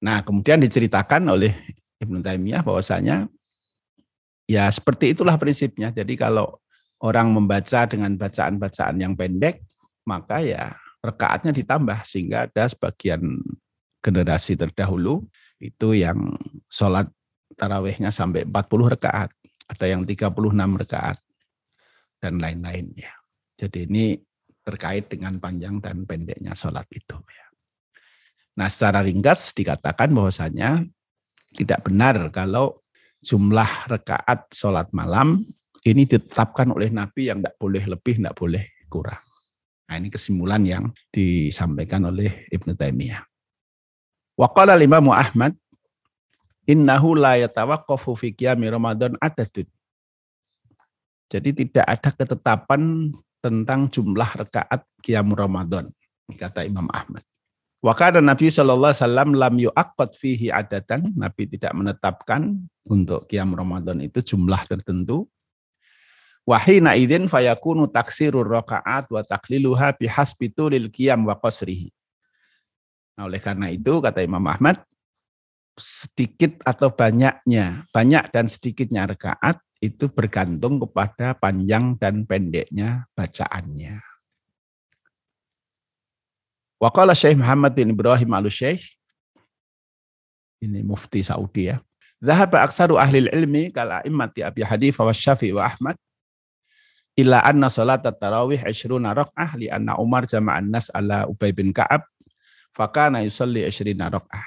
Nah, 0.04 0.26
kemudian 0.26 0.60
diceritakan 0.60 1.24
oleh 1.32 1.56
Ibnu 2.04 2.20
Taimiyah 2.20 2.66
bahwasanya 2.66 3.32
ya 4.46 4.68
seperti 4.70 5.16
itulah 5.16 5.40
prinsipnya. 5.40 5.94
Jadi 5.94 6.20
kalau 6.20 6.60
orang 7.02 7.32
membaca 7.32 7.88
dengan 7.88 8.16
bacaan-bacaan 8.16 8.98
yang 9.00 9.14
pendek, 9.16 9.64
maka 10.08 10.44
ya 10.44 10.76
rekaatnya 11.02 11.54
ditambah 11.54 12.02
sehingga 12.04 12.50
ada 12.50 12.66
sebagian 12.66 13.42
generasi 14.02 14.58
terdahulu 14.58 15.26
itu 15.62 15.98
yang 15.98 16.38
sholat 16.70 17.10
tarawihnya 17.58 18.10
sampai 18.14 18.46
40 18.46 18.94
rekaat, 18.98 19.30
ada 19.70 19.86
yang 19.86 20.06
36 20.06 20.82
rekaat 20.82 21.18
dan 22.22 22.42
lain-lain 22.42 22.92
ya. 22.98 23.14
Jadi 23.56 23.88
ini 23.88 24.06
terkait 24.66 25.08
dengan 25.08 25.38
panjang 25.38 25.78
dan 25.80 26.04
pendeknya 26.10 26.58
sholat 26.58 26.86
itu 26.90 27.16
ya. 27.30 27.45
Nah, 28.56 28.72
secara 28.72 29.04
ringkas 29.04 29.52
dikatakan 29.52 30.16
bahwasanya 30.16 30.88
tidak 31.56 31.84
benar 31.88 32.32
kalau 32.32 32.80
jumlah 33.20 33.68
rekaat 33.92 34.48
sholat 34.56 34.88
malam 34.96 35.44
ini 35.86 36.08
ditetapkan 36.08 36.72
oleh 36.72 36.90
Nabi 36.90 37.30
yang 37.30 37.44
tidak 37.44 37.56
boleh 37.60 37.84
lebih, 37.84 38.16
tidak 38.18 38.36
boleh 38.40 38.64
kurang. 38.88 39.22
Nah, 39.86 39.96
ini 40.02 40.10
kesimpulan 40.10 40.66
yang 40.66 40.90
disampaikan 41.14 42.10
oleh 42.10 42.48
Ibnu 42.50 42.74
Taimiyah. 42.74 43.22
Waqala 44.36 44.80
Imam 44.82 45.14
Ahmad 45.14 45.54
innahu 46.66 47.14
la 47.14 47.38
yatawaqqafu 47.38 48.18
fi 48.18 48.34
qiyami 48.34 48.68
Ramadan 48.68 49.14
adadun. 49.22 49.70
Jadi 51.30 51.50
tidak 51.66 51.86
ada 51.86 52.10
ketetapan 52.14 53.14
tentang 53.42 53.90
jumlah 53.90 54.30
rekaat 54.42 54.82
qiyam 55.06 55.34
Ramadan, 55.34 55.90
kata 56.34 56.66
Imam 56.66 56.90
Ahmad. 56.90 57.22
Wa 57.86 57.94
kana 57.94 58.18
Nabi 58.18 58.50
sallallahu 58.50 58.90
alaihi 58.90 59.06
wasallam 59.06 59.30
lam 59.38 59.56
yu'aqqad 59.62 60.18
fihi 60.18 60.50
adatan, 60.50 61.14
Nabi 61.14 61.46
tidak 61.46 61.70
menetapkan 61.78 62.66
untuk 62.90 63.30
qiyam 63.30 63.54
Ramadan 63.54 64.02
itu 64.02 64.26
jumlah 64.26 64.58
tertentu. 64.66 65.30
Wahina 66.50 66.98
idin 66.98 67.30
fayakunu 67.30 67.86
taksirur 67.94 68.50
rakaat 68.50 69.06
wa 69.14 69.22
takliluha 69.22 69.94
bihasbi 70.02 70.50
tulil 70.50 70.90
qiyam 70.90 71.30
wa 71.30 71.38
qasrihi. 71.38 71.94
Nah, 73.22 73.30
oleh 73.30 73.38
karena 73.38 73.70
itu 73.70 74.02
kata 74.02 74.26
Imam 74.26 74.46
Ahmad 74.50 74.82
sedikit 75.78 76.66
atau 76.66 76.90
banyaknya, 76.90 77.86
banyak 77.94 78.34
dan 78.34 78.50
sedikitnya 78.50 79.14
rakaat 79.14 79.62
itu 79.78 80.10
bergantung 80.10 80.82
kepada 80.82 81.38
panjang 81.38 82.02
dan 82.02 82.26
pendeknya 82.26 83.06
bacaannya. 83.14 84.15
Waqala 86.86 87.18
Syekh 87.18 87.42
Muhammad 87.42 87.74
bin 87.74 87.98
Ibrahim 87.98 88.30
al-Syekh, 88.38 88.86
ini 90.62 90.86
mufti 90.86 91.26
Saudi 91.26 91.74
ya. 91.74 91.82
Zahaba 92.22 92.62
aksaru 92.62 93.02
ahli 93.02 93.26
ilmi 93.26 93.74
kala 93.74 94.06
immati 94.06 94.46
Abi 94.46 94.62
Hanifa 94.62 95.02
wa 95.02 95.10
Syafi'i 95.10 95.58
wa 95.58 95.66
Ahmad 95.66 95.98
illa 97.18 97.42
anna 97.42 97.74
salat 97.74 98.06
tarawih 98.06 98.62
20 98.62 99.02
rak'ah 99.02 99.58
li 99.58 99.66
anna 99.66 99.98
Umar 99.98 100.30
jama'an 100.30 100.70
nas 100.70 100.94
ala 100.94 101.26
Ubay 101.26 101.58
bin 101.58 101.74
Ka'ab 101.74 102.06
fakana 102.70 103.26
yusalli 103.26 103.66
20 103.66 103.98
rak'ah. 103.98 104.46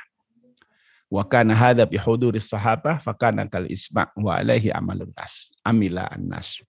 Wa 1.10 1.26
kana 1.26 1.58
hadha 1.58 1.90
bi 1.90 1.98
huduris 1.98 2.54
sahabah 2.54 3.02
fakana 3.02 3.50
kal 3.50 3.66
isma' 3.66 4.14
wa 4.14 4.38
alaihi 4.38 4.70
amalun 4.70 5.10
nas. 5.18 5.50
Amila 5.66 6.06
an-nas. 6.06 6.62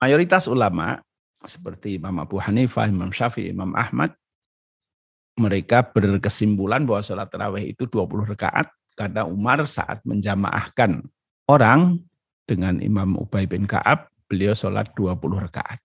Mayoritas 0.00 0.48
ulama 0.48 1.04
seperti 1.44 2.00
Imam 2.00 2.20
Abu 2.20 2.40
Hanifah, 2.40 2.88
Imam 2.88 3.12
Syafi'i, 3.12 3.52
Imam 3.52 3.72
Ahmad, 3.76 4.12
mereka 5.38 5.82
berkesimpulan 5.82 6.86
bahwa 6.86 7.02
sholat 7.02 7.28
tarawih 7.30 7.74
itu 7.74 7.90
20 7.90 8.30
rakaat 8.34 8.70
karena 8.94 9.26
Umar 9.26 9.66
saat 9.66 9.98
menjamaahkan 10.06 11.02
orang 11.50 11.98
dengan 12.46 12.78
Imam 12.78 13.18
Ubay 13.18 13.48
bin 13.48 13.66
Ka'ab, 13.66 14.06
beliau 14.30 14.54
sholat 14.54 14.94
20 14.94 15.18
rakaat. 15.50 15.80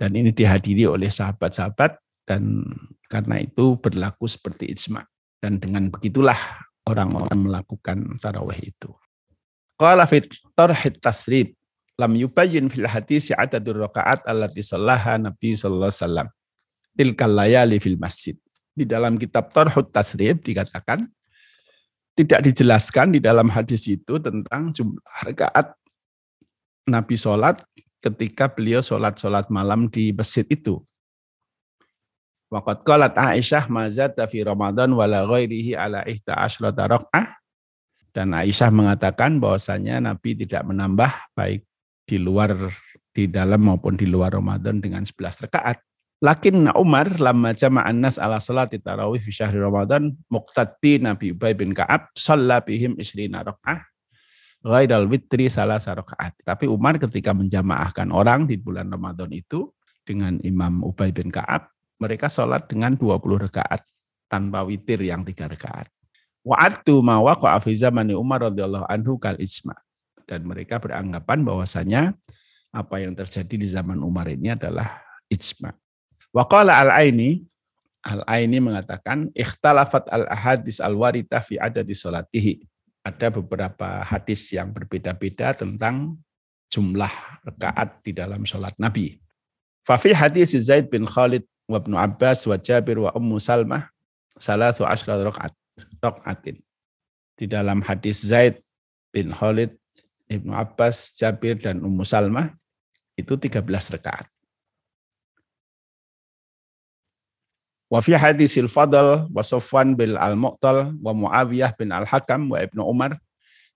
Dan 0.00 0.16
ini 0.16 0.32
dihadiri 0.32 0.88
oleh 0.88 1.12
sahabat-sahabat 1.12 2.00
dan 2.24 2.64
karena 3.12 3.44
itu 3.44 3.76
berlaku 3.78 4.24
seperti 4.26 4.72
ijma. 4.72 5.04
Dan 5.40 5.60
dengan 5.60 5.92
begitulah 5.92 6.36
orang-orang 6.88 7.48
melakukan 7.48 8.16
tarawih 8.18 8.58
itu. 8.60 8.90
Qala 9.76 10.04
fit 10.04 10.28
tarhit 10.56 11.00
lam 12.00 12.16
yubayyin 12.16 12.72
fil 12.72 12.88
hadis 12.88 13.28
adadur 13.36 13.84
rakaat 13.84 14.24
allati 14.24 14.64
sallaha 14.64 15.20
Nabi 15.20 15.52
sallallahu 15.52 15.92
alaihi 15.92 16.00
wasallam 16.00 16.28
tilkal 16.96 17.32
layali 17.36 17.76
fil 17.76 18.00
masjid. 18.00 18.36
Di 18.72 18.88
dalam 18.88 19.20
kitab 19.20 19.52
Tarhut 19.52 19.92
Tasrib 19.92 20.40
dikatakan 20.40 21.04
tidak 22.16 22.40
dijelaskan 22.48 23.12
di 23.12 23.20
dalam 23.20 23.52
hadis 23.52 23.84
itu 23.84 24.16
tentang 24.16 24.72
jumlah 24.72 25.20
rakaat 25.28 25.76
Nabi 26.88 27.16
sholat 27.20 27.60
ketika 28.00 28.48
beliau 28.48 28.80
sholat-sholat 28.80 29.52
malam 29.52 29.92
di 29.92 30.16
masjid 30.16 30.48
itu. 30.48 30.80
Waqat 32.50 32.82
qalat 32.82 33.14
Aisyah 33.14 33.70
mazata 33.70 34.26
fi 34.26 34.42
Ramadan 34.42 34.90
wala 34.90 35.22
ghairihi 35.28 35.76
ala 35.78 36.02
ihta 36.08 36.34
asyrata 36.34 36.88
rak'ah. 36.88 37.38
Dan 38.10 38.34
Aisyah 38.34 38.74
mengatakan 38.74 39.38
bahwasanya 39.38 40.02
Nabi 40.02 40.34
tidak 40.34 40.66
menambah 40.66 41.30
baik 41.38 41.62
di 42.10 42.18
luar 42.18 42.58
di 43.14 43.30
dalam 43.30 43.62
maupun 43.62 43.94
di 43.94 44.10
luar 44.10 44.34
Ramadan 44.34 44.82
dengan 44.82 45.06
11 45.06 45.46
rakaat. 45.46 45.78
Lakin 46.20 46.68
Umar 46.74 47.16
lama 47.16 47.54
jama'an 47.54 47.96
nas 47.96 48.18
ala 48.18 48.42
salati 48.42 48.76
tarawih 48.76 49.22
fi 49.22 49.30
syahri 49.30 49.62
Ramadan 49.62 50.12
muqtati 50.28 51.00
Nabi 51.00 51.32
Ubay 51.32 51.54
bin 51.54 51.72
Ka'ab 51.72 52.12
shalla 52.12 52.60
bihim 52.60 52.98
isrina 53.00 53.40
raka'ah 53.40 53.88
ghaidal 54.60 55.08
witri 55.08 55.48
salah 55.48 55.80
rakaat. 55.80 56.36
Tapi 56.44 56.68
Umar 56.68 57.00
ketika 57.00 57.32
menjamaahkan 57.32 58.12
orang 58.12 58.44
di 58.44 58.60
bulan 58.60 58.92
Ramadan 58.92 59.32
itu 59.32 59.72
dengan 60.04 60.36
Imam 60.44 60.84
Ubay 60.84 61.12
bin 61.12 61.32
Ka'ab, 61.32 61.72
mereka 62.00 62.28
sholat 62.28 62.68
dengan 62.68 62.96
20 62.96 63.16
rakaat 63.48 63.80
tanpa 64.28 64.64
witir 64.64 65.00
yang 65.00 65.24
tiga 65.24 65.48
rakaat. 65.48 65.88
Wa'adtu 66.40 67.04
ma 67.04 67.20
waqa'a 67.20 67.60
fi 67.60 67.76
zamani 67.76 68.16
Umar 68.16 68.48
radhiyallahu 68.48 68.88
anhu 68.88 69.20
kal 69.20 69.36
dan 70.30 70.46
mereka 70.46 70.78
beranggapan 70.78 71.42
bahwasanya 71.42 72.14
apa 72.70 73.02
yang 73.02 73.18
terjadi 73.18 73.54
di 73.58 73.66
zaman 73.66 73.98
Umar 73.98 74.30
ini 74.30 74.54
adalah 74.54 75.02
ijma. 75.26 75.74
Waqala 76.30 76.78
al-Aini 76.78 77.50
Al-Aini 78.00 78.64
mengatakan 78.64 79.28
ikhtalafat 79.36 80.08
al-ahadis 80.08 80.80
al-warita 80.80 81.44
fi 81.44 81.60
adadi 81.60 81.92
salatihi. 81.92 82.64
Ada 83.04 83.28
beberapa 83.28 84.04
hadis 84.04 84.48
yang 84.52 84.72
berbeda-beda 84.72 85.52
tentang 85.52 86.16
jumlah 86.72 87.12
rakaat 87.44 88.00
di 88.04 88.12
dalam 88.16 88.44
sholat 88.44 88.72
Nabi. 88.80 89.20
Fafi 89.84 90.16
hadis 90.16 90.52
Zaid 90.56 90.88
bin 90.88 91.04
Khalid 91.08 91.44
wa 91.68 91.80
Ibnu 91.80 91.96
Abbas 91.96 92.44
wa 92.44 92.56
Jabir 92.56 93.00
wa 93.00 93.12
Ummu 93.12 93.40
Salmah 93.40 93.88
salatu 94.36 94.84
asyra 94.84 95.20
rakaat. 95.20 95.52
Di 97.36 97.48
dalam 97.48 97.80
hadis 97.84 98.20
Zaid 98.24 98.60
bin 99.12 99.32
Khalid 99.32 99.79
Ibnu 100.30 100.54
Abbas, 100.54 101.18
Jabir, 101.18 101.58
dan 101.58 101.82
Ummu 101.82 102.06
Salmah 102.06 102.54
itu 103.18 103.34
13 103.34 103.66
rakaat. 103.98 104.30
Wa 107.90 107.98
fi 107.98 108.14
hadisil 108.14 108.70
Fadl 108.70 109.26
wa 109.26 109.42
Sofwan 109.42 109.98
bin 109.98 110.14
Al-Mu'tal 110.14 110.94
wa 111.02 111.10
Muawiyah 111.10 111.74
bin 111.74 111.90
Al-Hakam 111.90 112.46
wa 112.46 112.62
Ibnu 112.62 112.86
Umar 112.86 113.18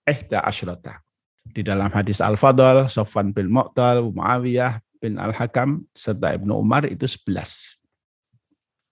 ihda 0.07 0.39
asyrata. 0.39 1.03
Di 1.51 1.59
dalam 1.59 1.91
hadis 1.91 2.23
Al-Fadl, 2.23 2.87
Sofwan 2.87 3.35
bin 3.35 3.51
Mu'tal, 3.51 4.07
Muawiyah 4.15 4.79
bin 5.03 5.19
Al-Hakam 5.19 5.83
serta 5.91 6.31
Ibnu 6.39 6.55
Umar 6.55 6.87
itu 6.87 7.03
11. 7.03 7.75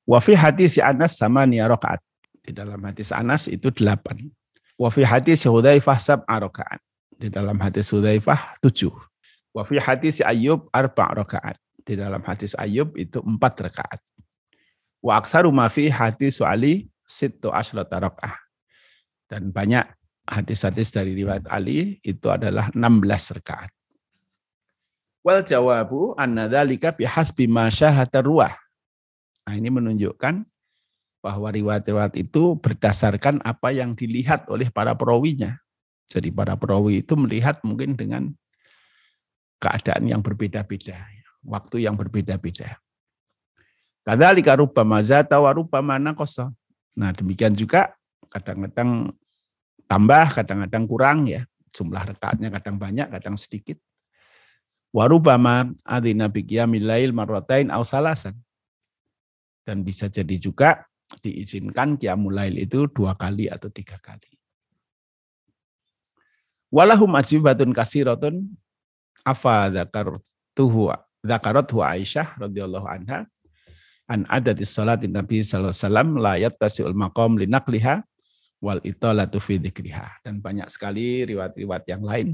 Wa 0.03 0.20
fi 0.20 0.36
hadis 0.36 0.76
Anas 0.84 1.16
sama 1.16 1.47
rakaat. 1.47 2.03
Di 2.43 2.51
dalam 2.51 2.84
hadis 2.84 3.16
Anas 3.16 3.47
itu 3.47 3.72
8. 3.72 4.03
Wa 4.76 4.91
fi 4.91 5.07
hadis 5.07 5.47
Hudzaifah 5.47 5.95
sab'a 6.03 6.43
rakaat 6.43 6.84
di 7.24 7.32
dalam 7.32 7.56
hadis 7.56 7.88
Hudzaifah 7.88 8.60
tujuh. 8.60 8.92
Wa 9.56 9.64
fi 9.64 9.80
hadis 9.80 10.20
Ayub 10.20 10.68
arba 10.76 11.24
rakaat. 11.24 11.56
Di 11.88 11.96
dalam 11.96 12.20
hadis 12.28 12.52
Ayub 12.60 12.92
itu 13.00 13.24
empat 13.24 13.64
rakaat. 13.64 14.04
Wa 15.00 15.24
aksaru 15.24 15.48
ma 15.56 15.72
hadis 15.72 16.44
Ali 16.44 16.92
situ 17.08 17.48
asyrata. 17.48 18.12
Dan 19.32 19.56
banyak 19.56 19.88
hadis-hadis 20.28 20.92
dari 20.92 21.16
riwayat 21.16 21.48
Ali 21.48 22.04
itu 22.04 22.28
adalah 22.28 22.68
16 22.76 23.40
rakaat. 23.40 23.72
Wal 25.24 25.48
jawabu 25.48 26.20
anna 26.20 26.52
dzalika 26.52 26.92
bihasbi 26.92 27.48
ma 27.48 27.72
ruah. 28.20 28.52
Nah, 29.48 29.56
ini 29.56 29.72
menunjukkan 29.72 30.44
bahwa 31.24 31.48
riwayat-riwayat 31.48 32.20
itu 32.20 32.60
berdasarkan 32.60 33.40
apa 33.48 33.72
yang 33.72 33.96
dilihat 33.96 34.48
oleh 34.52 34.68
para 34.68 34.92
perawinya. 34.92 35.62
Jadi 36.14 36.30
para 36.30 36.53
perawi 36.53 37.01
itu 37.01 37.18
melihat 37.18 37.57
mungkin 37.66 37.97
dengan 37.97 38.30
keadaan 39.57 40.05
yang 40.05 40.22
berbeda-beda, 40.22 41.09
waktu 41.41 41.89
yang 41.89 41.97
berbeda-beda. 41.97 42.78
Kadzalika 44.05 44.53
rubbama 44.53 45.01
zata 45.01 45.41
wa 45.41 45.49
rubbama 45.49 45.97
naqasa. 45.97 46.53
Nah, 46.93 47.09
demikian 47.18 47.57
juga 47.57 47.97
kadang-kadang 48.30 49.09
tambah, 49.89 50.26
kadang-kadang 50.38 50.84
kurang 50.86 51.26
ya. 51.26 51.41
Jumlah 51.74 52.14
rekaatnya 52.14 52.53
kadang 52.53 52.78
banyak, 52.78 53.09
kadang 53.09 53.34
sedikit. 53.34 53.82
Warubama 54.93 55.74
adina 55.82 56.30
biqiyamil 56.30 56.86
lail 56.86 57.09
marratain 57.09 57.74
aw 57.74 57.82
salasan. 57.82 58.38
Dan 59.66 59.82
bisa 59.82 60.05
jadi 60.05 60.38
juga 60.38 60.86
diizinkan 61.24 61.97
qiyamul 61.97 62.38
lail 62.38 62.61
itu 62.61 62.86
dua 62.91 63.18
kali 63.18 63.49
atau 63.49 63.74
tiga 63.74 63.97
kali. 63.97 64.33
Walahum 66.74 67.14
ajibatun 67.14 67.70
kasiratun 67.70 68.50
afa 69.22 69.70
dzakartuhu 69.70 70.90
dzakarathu 71.22 71.86
Aisyah 71.86 72.34
radhiyallahu 72.42 72.90
anha 72.90 73.30
an 74.10 74.26
adatis 74.26 74.74
salatin 74.74 75.14
Nabi 75.14 75.46
sallallahu 75.46 75.70
alaihi 75.70 75.86
wasallam 75.86 76.10
la 76.18 76.34
yattasi'ul 76.42 76.98
maqam 76.98 77.38
linaqliha 77.38 78.02
wal 78.58 78.82
italatu 78.82 79.38
fi 79.38 79.62
dzikriha. 79.62 80.26
Dan 80.26 80.42
banyak 80.42 80.66
sekali 80.74 81.30
riwayat-riwayat 81.30 81.86
yang 81.94 82.02
lain 82.02 82.28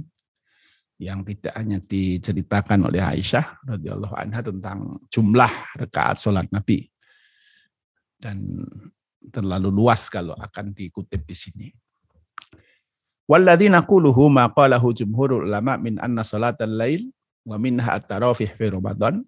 yang 0.99 1.19
tidak 1.27 1.53
hanya 1.59 1.83
diceritakan 1.83 2.87
oleh 2.87 3.03
Aisyah 3.03 3.63
radhiyallahu 3.67 4.15
anha 4.15 4.39
tentang 4.39 5.03
jumlah 5.11 5.51
rakaat 5.83 6.15
sholat 6.15 6.47
Nabi 6.47 6.87
dan 8.19 8.39
terlalu 9.31 9.67
luas 9.67 10.07
kalau 10.07 10.31
akan 10.39 10.71
dikutip 10.71 11.27
di 11.27 11.35
sini. 11.35 11.67
Walladzi 13.29 13.69
naquluhu 13.69 14.25
ma 14.33 14.49
qalahu 14.49 14.89
jumhurul 14.89 15.45
ulama 15.45 15.77
min 15.77 16.01
anna 16.01 16.25
salatal 16.25 16.73
lail 16.73 17.13
wa 17.45 17.61
minha 17.61 17.85
at-tarawih 17.85 18.49
fi 18.57 18.65
Ramadan 18.73 19.21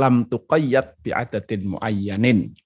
lam 0.00 0.24
tuqayyad 0.24 0.96
bi 1.04 1.12
adatin 1.12 1.76
muayyanin. 1.76 2.56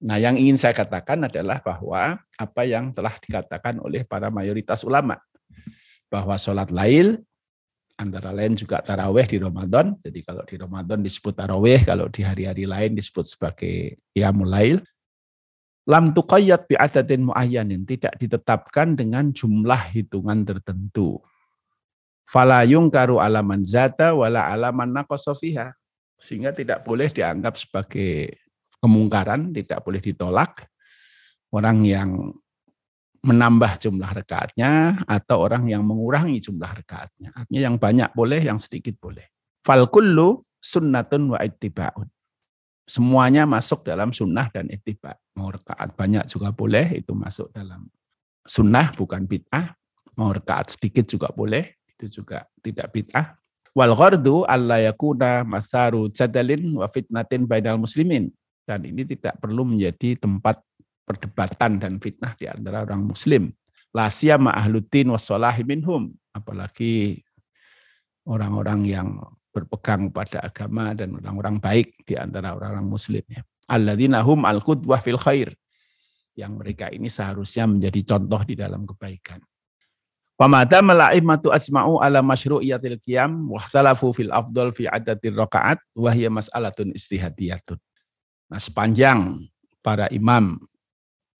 Nah, 0.00 0.16
yang 0.16 0.38
ingin 0.38 0.56
saya 0.56 0.72
katakan 0.72 1.28
adalah 1.28 1.60
bahwa 1.60 2.16
apa 2.38 2.62
yang 2.62 2.94
telah 2.94 3.12
dikatakan 3.20 3.82
oleh 3.82 4.06
para 4.06 4.32
mayoritas 4.32 4.80
ulama 4.86 5.20
bahwa 6.08 6.38
sholat 6.40 6.72
lail 6.72 7.20
antara 8.00 8.32
lain 8.32 8.56
juga 8.56 8.80
taraweh 8.80 9.28
di 9.28 9.36
Ramadan. 9.36 9.92
Jadi 10.00 10.24
kalau 10.24 10.46
di 10.48 10.56
Ramadan 10.56 11.04
disebut 11.04 11.36
taraweh, 11.36 11.84
kalau 11.84 12.08
di 12.08 12.24
hari-hari 12.24 12.64
lain 12.64 12.96
disebut 12.96 13.28
sebagai 13.28 14.00
qiyamul 14.16 14.48
lail. 14.48 14.78
Lam 15.88 16.12
tuqayyad 16.12 16.68
bi 16.68 16.76
adatin 16.76 17.30
muayyanin, 17.30 17.88
tidak 17.88 18.18
ditetapkan 18.20 18.98
dengan 18.98 19.32
jumlah 19.32 19.90
hitungan 19.96 20.44
tertentu. 20.44 21.20
Fala 22.28 22.62
yungkaru 22.62 23.18
alaman 23.18 23.64
zata 23.64 24.14
wala 24.14 24.46
alaman 24.52 24.92
naqasofiha. 24.92 25.72
Sehingga 26.20 26.52
tidak 26.52 26.84
boleh 26.84 27.08
dianggap 27.08 27.56
sebagai 27.56 28.36
kemungkaran, 28.78 29.56
tidak 29.56 29.80
boleh 29.80 30.04
ditolak. 30.04 30.68
Orang 31.50 31.82
yang 31.82 32.30
menambah 33.20 33.76
jumlah 33.82 34.10
rekaatnya 34.16 35.02
atau 35.04 35.44
orang 35.44 35.68
yang 35.68 35.84
mengurangi 35.84 36.40
jumlah 36.40 36.70
rekaatnya. 36.84 37.32
Artinya 37.36 37.60
yang 37.72 37.76
banyak 37.76 38.10
boleh, 38.16 38.40
yang 38.40 38.60
sedikit 38.60 38.96
boleh. 38.96 39.26
Fal 39.60 39.88
kullu 39.92 40.40
sunnatun 40.60 41.36
wa 41.36 41.38
ittiba'un. 41.40 42.08
Semuanya 42.88 43.46
masuk 43.46 43.86
dalam 43.86 44.10
sunnah 44.10 44.50
dan 44.50 44.66
ittiba. 44.68 45.14
Mau 45.38 45.52
rekaat 45.52 45.94
banyak 45.94 46.26
juga 46.26 46.50
boleh, 46.50 47.00
itu 47.00 47.14
masuk 47.14 47.48
dalam 47.54 47.86
sunnah 48.44 48.90
bukan 48.96 49.24
bid'ah. 49.24 49.72
Mau 50.18 50.34
rekaat 50.34 50.74
sedikit 50.74 51.06
juga 51.06 51.30
boleh, 51.30 51.70
itu 51.96 52.20
juga 52.20 52.44
tidak 52.60 52.90
bid'ah. 52.90 53.40
Wal 53.70 53.94
ghardu 53.94 54.42
alla 54.50 54.82
yakuna 54.82 55.46
masaru 55.46 56.10
jadalin 56.10 56.74
wa 56.74 56.90
fitnatin 56.90 57.46
bainal 57.46 57.78
muslimin. 57.78 58.34
Dan 58.66 58.86
ini 58.86 59.06
tidak 59.06 59.38
perlu 59.38 59.62
menjadi 59.62 60.18
tempat 60.18 60.58
perdebatan 61.06 61.78
dan 61.78 61.98
fitnah 61.98 62.34
di 62.38 62.50
antara 62.50 62.82
orang 62.86 63.02
muslim. 63.06 63.50
Lasia 63.90 64.38
ma'ahluddin 64.38 65.10
wassalahi 65.10 65.66
minhum. 65.66 66.14
Apalagi 66.30 67.22
orang-orang 68.26 68.86
yang 68.86 69.08
berpegang 69.50 70.14
pada 70.14 70.42
agama 70.46 70.94
dan 70.94 71.14
orang-orang 71.18 71.58
baik 71.58 72.06
di 72.06 72.14
antara 72.14 72.54
orang-orang 72.54 72.86
muslim. 72.86 73.22
Ya. 73.26 73.42
Alladzina 73.70 74.22
hum 74.22 74.46
al-qudwah 74.46 75.02
fil 75.02 75.18
khair. 75.18 75.50
Yang 76.38 76.52
mereka 76.62 76.86
ini 76.94 77.10
seharusnya 77.10 77.66
menjadi 77.66 78.16
contoh 78.16 78.40
di 78.46 78.54
dalam 78.54 78.86
kebaikan. 78.86 79.42
Pamada 80.40 80.80
melaimatu 80.80 81.52
asma'u 81.52 82.00
ala 82.00 82.24
masyru'iyatil 82.24 82.96
qiyam 83.04 83.52
wahtalafu 83.52 84.16
fil 84.16 84.32
afdal 84.32 84.72
fi 84.72 84.88
adatir 84.88 85.36
rakaat 85.36 85.76
wahya 85.92 86.32
mas'alatun 86.32 86.96
istihadiyatun. 86.96 87.76
Nah 88.48 88.56
sepanjang 88.56 89.44
para 89.84 90.08
imam 90.08 90.56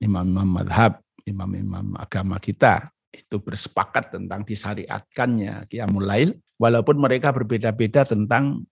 imam-imam 0.04 0.48
madhab, 0.48 1.00
imam-imam 1.24 1.96
agama 1.96 2.36
kita 2.36 2.92
itu 3.08 3.40
bersepakat 3.40 4.12
tentang 4.12 4.44
disyariatkannya 4.44 5.64
Qiyamul 5.68 6.04
Lail, 6.04 6.30
walaupun 6.60 7.00
mereka 7.00 7.32
berbeda-beda 7.32 8.04
tentang 8.04 8.68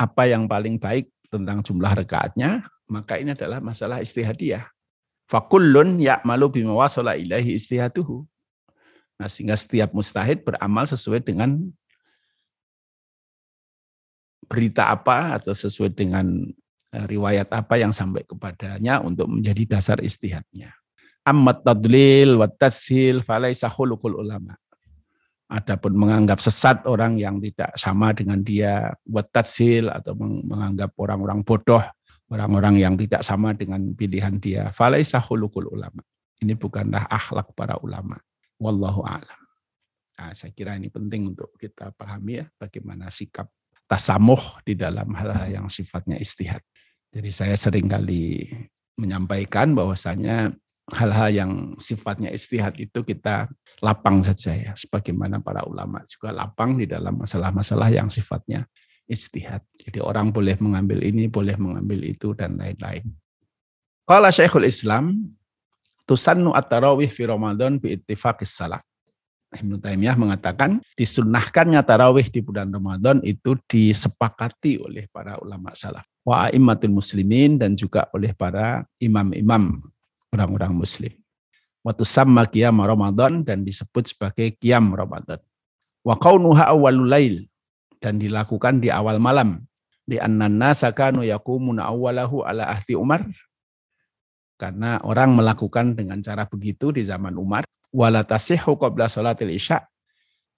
apa 0.00 0.24
yang 0.24 0.48
paling 0.48 0.80
baik 0.80 1.12
tentang 1.28 1.60
jumlah 1.60 1.92
rekaatnya, 1.92 2.64
maka 2.88 3.20
ini 3.20 3.36
adalah 3.36 3.60
masalah 3.60 4.00
istihadiyah. 4.00 4.64
Fakullun 5.28 6.00
ya'malu 6.00 6.48
bima 6.48 6.72
wasala 6.72 7.14
ilahi 7.14 7.54
istihaduhu. 7.54 8.24
Nah, 9.20 9.28
sehingga 9.28 9.54
setiap 9.54 9.92
mustahid 9.92 10.42
beramal 10.42 10.88
sesuai 10.88 11.20
dengan 11.20 11.68
berita 14.48 14.90
apa 14.90 15.38
atau 15.38 15.52
sesuai 15.52 15.92
dengan 15.92 16.50
Eh, 16.90 17.06
riwayat 17.06 17.46
apa 17.54 17.78
yang 17.78 17.94
sampai 17.94 18.26
kepadanya 18.26 18.98
untuk 18.98 19.30
menjadi 19.30 19.78
dasar 19.78 20.02
istihadnya. 20.02 20.74
Ammat 21.22 21.62
tadlil 21.62 22.34
wa 22.34 22.50
tashil 22.50 23.22
falaisa 23.22 23.70
ulama. 23.78 24.58
Adapun 25.50 25.98
menganggap 25.98 26.38
sesat 26.38 26.86
orang 26.86 27.18
yang 27.18 27.42
tidak 27.42 27.74
sama 27.74 28.14
dengan 28.14 28.38
dia, 28.46 28.94
wa 29.10 29.22
tashil 29.34 29.90
atau 29.90 30.14
menganggap 30.46 30.94
orang-orang 30.94 31.42
bodoh, 31.42 31.82
orang-orang 32.30 32.78
yang 32.78 32.94
tidak 32.94 33.26
sama 33.26 33.50
dengan 33.58 33.90
pilihan 33.98 34.38
dia, 34.38 34.70
falaisa 34.70 35.18
khuluqul 35.18 35.66
ulama. 35.66 36.06
Ini 36.38 36.54
bukanlah 36.54 37.10
akhlak 37.10 37.50
para 37.58 37.74
ulama. 37.82 38.14
Wallahu 38.62 39.02
a'lam. 39.02 39.40
Nah, 40.20 40.30
saya 40.36 40.54
kira 40.54 40.78
ini 40.78 40.86
penting 40.86 41.34
untuk 41.34 41.50
kita 41.58 41.96
pahami 41.96 42.44
ya 42.44 42.46
bagaimana 42.60 43.10
sikap 43.10 43.48
tasamuh 43.90 44.62
di 44.62 44.78
dalam 44.78 45.10
hal-hal 45.18 45.50
yang 45.50 45.66
sifatnya 45.66 46.14
istihad. 46.20 46.62
Jadi 47.10 47.30
saya 47.34 47.58
sering 47.58 47.90
kali 47.90 48.46
menyampaikan 49.00 49.74
bahwasanya 49.74 50.54
hal-hal 50.94 51.30
yang 51.30 51.52
sifatnya 51.78 52.30
istihad 52.30 52.76
itu 52.78 53.02
kita 53.02 53.50
lapang 53.80 54.22
saja 54.22 54.52
ya. 54.54 54.72
Sebagaimana 54.76 55.40
para 55.40 55.64
ulama 55.66 56.04
juga 56.06 56.34
lapang 56.34 56.76
di 56.76 56.86
dalam 56.86 57.18
masalah-masalah 57.18 57.88
yang 57.90 58.12
sifatnya 58.12 58.68
istihad. 59.10 59.64
Jadi 59.74 59.98
orang 59.98 60.30
boleh 60.30 60.54
mengambil 60.62 61.02
ini, 61.02 61.26
boleh 61.26 61.58
mengambil 61.58 62.06
itu, 62.06 62.30
dan 62.36 62.54
lain-lain. 62.54 63.10
Kalau 64.06 64.30
Syekhul 64.30 64.66
Islam, 64.66 65.34
tusannu 66.06 66.54
at-tarawih 66.54 67.10
fi 67.10 67.26
Ramadan 67.26 67.82
bi 67.82 67.98
ittifaqis 67.98 68.54
salaf. 68.54 68.82
Ibnu 69.50 69.82
Taimiyah 69.82 70.14
mengatakan 70.14 70.78
disunnahkannya 70.94 71.82
tarawih 71.82 72.30
di 72.30 72.38
bulan 72.38 72.70
Ramadan 72.70 73.18
itu 73.26 73.58
disepakati 73.66 74.78
oleh 74.78 75.10
para 75.10 75.42
ulama 75.42 75.74
salaf. 75.74 76.06
Wa 76.22 76.54
muslimin 76.86 77.58
dan 77.58 77.74
juga 77.74 78.06
oleh 78.14 78.30
para 78.30 78.86
imam-imam 79.02 79.82
orang-orang 80.34 80.72
muslim. 80.74 81.12
Waktu 81.80 82.04
sama 82.04 82.44
qiyam 82.44 82.80
Ramadan 82.84 83.40
dan 83.42 83.64
disebut 83.64 84.12
sebagai 84.12 84.52
qiyam 84.60 84.92
Ramadan. 84.92 85.40
Wa 86.04 86.16
kaunuha 86.16 86.68
awalul 86.68 87.08
lail 87.08 87.48
dan 88.04 88.20
dilakukan 88.20 88.84
di 88.84 88.92
awal 88.92 89.16
malam. 89.16 89.64
Di 90.04 90.18
annan 90.18 90.58
nasa 90.58 90.90
kanu 90.90 91.22
yakumuna 91.24 91.88
awalahu 91.88 92.44
ala 92.44 92.68
ahdi 92.68 92.98
Umar. 92.98 93.24
Karena 94.60 95.00
orang 95.06 95.32
melakukan 95.32 95.96
dengan 95.96 96.20
cara 96.20 96.44
begitu 96.44 96.92
di 96.92 97.00
zaman 97.00 97.40
Umar 97.40 97.64
wala 97.90 98.22
qabla 98.22 99.10
salatil 99.10 99.50
isya 99.50 99.82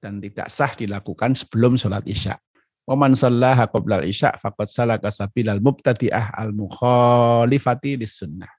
dan 0.02 0.18
tidak 0.18 0.50
sah 0.50 0.74
dilakukan 0.74 1.38
sebelum 1.38 1.78
salat 1.78 2.02
isya. 2.04 2.36
Wa 2.82 2.98
man 2.98 3.14
sallaha 3.14 3.70
qabla 3.70 4.02
isya 4.02 4.34
faqad 4.42 4.66
salaka 4.66 5.14
sabilal 5.14 5.62
mubtadi'ah 5.62 6.34
al 6.34 6.50
mukhalifati 6.50 7.94
lis 8.02 8.18
sunnah. 8.18 8.50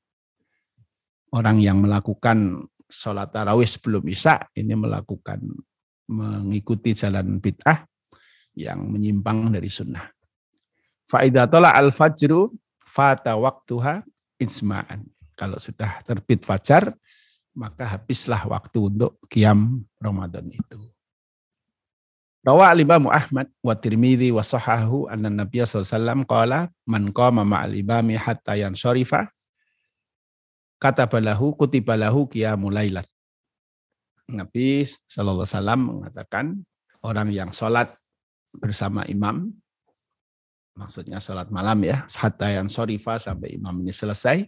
Orang 1.33 1.57
yang 1.65 1.81
melakukan 1.81 2.69
sholat 2.85 3.33
tarawih 3.33 3.65
sebelum 3.65 4.05
isya 4.05 4.45
ini 4.53 4.77
melakukan 4.77 5.41
mengikuti 6.05 6.93
jalan 6.93 7.41
bid'ah 7.41 7.89
yang 8.53 8.85
menyimpang 8.85 9.49
dari 9.49 9.65
sunnah. 9.65 10.05
Faidatola 11.09 11.73
al-fajru 11.73 12.53
fata 12.77 13.33
waktuha 13.33 14.05
isma'an. 14.37 15.09
Kalau 15.33 15.57
sudah 15.57 16.05
terbit 16.05 16.45
fajar, 16.45 16.93
maka 17.57 17.89
habislah 17.89 18.45
waktu 18.45 18.77
untuk 18.93 19.17
kiam 19.25 19.81
Ramadan 19.97 20.53
itu. 20.53 20.93
Rawa 22.43 22.75
al-Imam 22.75 23.07
Ahmad 23.07 23.47
wa 23.63 23.73
Tirmidzi 23.73 24.29
wa 24.29 24.43
sahahu 24.43 25.07
anna 25.07 25.31
Nabiy 25.31 25.63
sallallahu 25.63 25.81
alaihi 25.81 25.95
wasallam 25.95 26.19
qala 26.27 26.59
man 26.83 27.03
qama 27.15 27.41
ma'al 27.47 27.71
imami 27.71 28.19
hatta 28.19 28.59
yansharifa 28.59 29.31
katabalahu 30.83 31.55
kutibalahu 31.55 32.27
qiyamul 32.27 32.75
lailat. 32.75 33.07
Nabi 34.27 34.83
sallallahu 34.83 35.47
alaihi 35.47 35.55
wasallam 35.55 35.81
mengatakan 35.87 36.45
orang 37.03 37.31
yang 37.31 37.55
sholat 37.55 37.95
bersama 38.55 39.07
imam 39.07 39.55
maksudnya 40.75 41.23
sholat 41.23 41.47
malam 41.53 41.83
ya 41.87 42.03
hatta 42.11 42.49
yang 42.51 42.67
sharifa 42.67 43.19
sampai 43.19 43.55
imam 43.55 43.83
ini 43.83 43.95
selesai 43.95 44.47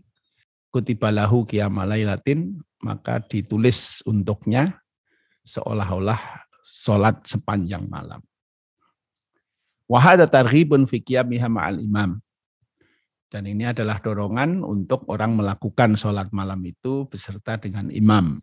kutibalahu 0.75 1.47
qiyamul 1.47 1.87
lailatin 1.87 2.59
maka 2.83 3.23
ditulis 3.31 4.03
untuknya 4.03 4.75
seolah-olah 5.47 6.19
sholat 6.65 7.21
sepanjang 7.23 7.85
malam. 7.87 8.19
Wahada 9.85 10.25
targhibun 10.25 10.89
fi 10.89 10.97
qiyamiha 10.97 11.45
ma'al 11.45 11.77
imam. 11.77 12.17
Dan 13.29 13.49
ini 13.49 13.65
adalah 13.65 13.97
dorongan 13.99 14.61
untuk 14.61 15.03
orang 15.09 15.35
melakukan 15.35 15.97
sholat 15.97 16.29
malam 16.29 16.61
itu 16.63 17.09
beserta 17.09 17.57
dengan 17.57 17.89
imam. 17.89 18.37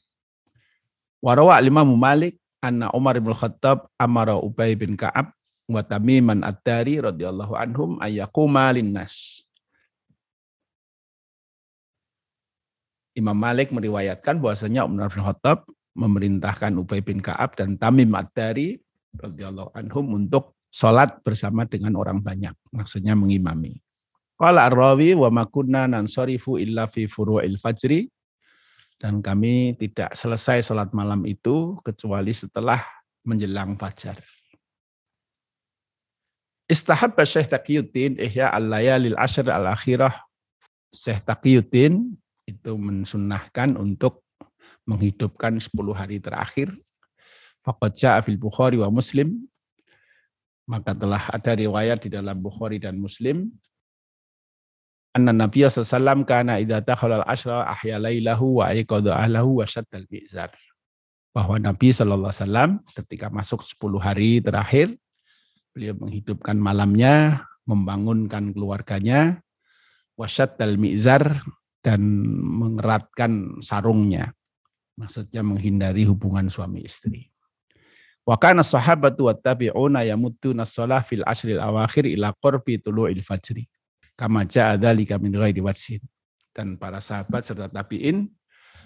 Warawa 1.22 1.62
Imam 1.62 1.86
Malik 1.94 2.36
anna 2.58 2.90
Umar 2.90 3.14
bin 3.22 3.30
Khattab 3.30 3.86
amara 3.94 4.34
Ubay 4.34 4.74
bin 4.74 4.98
Ka'ab 4.98 5.30
wa 5.70 5.82
Tamiman 5.86 6.42
Ad-Dari 6.42 6.98
radhiyallahu 6.98 7.54
anhum 7.54 8.02
ayyakuma 8.02 8.74
linnas. 8.74 9.46
Imam 13.14 13.36
Malik 13.36 13.70
meriwayatkan 13.70 14.42
bahwasanya 14.42 14.82
Umar 14.82 15.12
bin 15.14 15.22
Khattab 15.22 15.68
memerintahkan 15.94 16.74
Ubay 16.80 17.04
bin 17.04 17.20
Ka'ab 17.20 17.54
dan 17.54 17.76
Tamim 17.76 18.08
Ad-Dari 18.16 18.80
radhiyallahu 19.20 19.76
anhum 19.76 20.16
untuk 20.16 20.56
sholat 20.72 21.20
bersama 21.20 21.68
dengan 21.68 22.00
orang 22.00 22.24
banyak. 22.24 22.56
Maksudnya 22.72 23.12
mengimami. 23.12 23.76
Qala 24.40 24.68
ar-rawi 24.68 25.14
wa 25.16 25.28
makunna 25.30 25.86
nansarifu 25.86 26.58
illa 26.58 26.88
fi 26.88 27.06
furu'il 27.06 27.60
fajri 27.60 28.08
dan 29.02 29.18
kami 29.18 29.74
tidak 29.78 30.14
selesai 30.14 30.62
sholat 30.62 30.94
malam 30.94 31.26
itu 31.26 31.74
kecuali 31.82 32.30
setelah 32.30 32.78
menjelang 33.26 33.74
fajar. 33.74 34.14
Istahab 36.70 37.18
Syekh 37.26 37.50
Taqiyuddin 37.50 38.16
ihya 38.22 38.54
al-layalil 38.54 39.18
ashr 39.18 39.44
al-akhirah. 39.50 40.14
Syekh 40.94 41.20
Taqiyuddin 41.26 42.14
itu 42.46 42.72
mensunahkan 42.78 43.74
untuk 43.76 44.22
menghidupkan 44.86 45.58
10 45.58 45.68
hari 45.92 46.22
terakhir. 46.22 46.70
Faqad 47.62 47.92
ja'a 47.94 48.18
fil 48.22 48.38
Bukhari 48.38 48.78
wa 48.78 48.90
Muslim. 48.90 49.46
Maka 50.70 50.94
telah 50.94 51.26
ada 51.30 51.58
riwayat 51.58 52.06
di 52.06 52.10
dalam 52.14 52.38
Bukhari 52.38 52.78
dan 52.78 52.98
Muslim. 53.02 53.50
Anna 55.12 55.32
Nabi 55.36 55.68
SAW 55.68 56.24
kana 56.24 56.56
idha 56.56 56.80
takhalal 56.80 57.20
ashra 57.28 57.68
ahya 57.68 58.00
laylahu 58.00 58.64
wa 58.64 58.72
aiqadu 58.72 59.12
ahlahu 59.12 59.60
wa 59.60 59.68
syaddal 59.68 60.08
bi'zar. 60.08 60.48
Bahwa 61.36 61.60
Nabi 61.60 61.92
SAW 61.92 62.80
ketika 62.96 63.28
masuk 63.28 63.60
10 63.60 64.00
hari 64.00 64.40
terakhir, 64.40 64.96
beliau 65.76 65.96
menghidupkan 66.00 66.56
malamnya, 66.56 67.44
membangunkan 67.68 68.56
keluarganya, 68.56 69.44
wasyad 70.16 70.56
al 70.60 70.80
mizar 70.80 71.44
dan 71.84 72.00
mengeratkan 72.40 73.60
sarungnya. 73.60 74.32
Maksudnya 74.96 75.40
menghindari 75.40 76.04
hubungan 76.04 76.52
suami 76.52 76.84
istri. 76.84 77.32
Wa 78.22 78.36
kana 78.36 78.60
sahabatu 78.62 79.28
wa 79.28 79.34
tabi'una 79.34 80.04
yamuttuna 80.04 80.68
shalah 80.68 81.00
fil 81.02 81.24
ashril 81.26 81.58
awakhir 81.58 82.06
ila 82.06 82.36
qurbi 82.38 82.76
tulu'il 82.78 83.24
fajri. 83.24 83.71
Kama 84.22 84.46
ja'a 84.46 84.78
dzalika 84.78 85.18
min 85.18 85.34
ghairi 85.34 85.58
wajhin. 85.58 85.98
Dan 86.54 86.78
para 86.78 87.02
sahabat 87.02 87.42
serta 87.42 87.66
tabi'in 87.66 88.30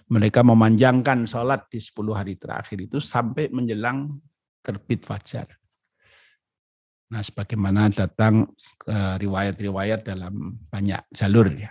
mereka 0.08 0.40
memanjangkan 0.40 1.28
sholat 1.28 1.68
di 1.68 1.76
10 1.76 1.92
hari 2.16 2.40
terakhir 2.40 2.88
itu 2.88 3.04
sampai 3.04 3.52
menjelang 3.52 4.16
terbit 4.64 5.04
fajar. 5.04 5.44
Nah, 7.12 7.20
sebagaimana 7.20 7.92
datang 7.92 8.48
eh, 8.88 9.14
riwayat-riwayat 9.20 10.08
dalam 10.08 10.56
banyak 10.72 11.04
jalur 11.12 11.52
ya. 11.52 11.68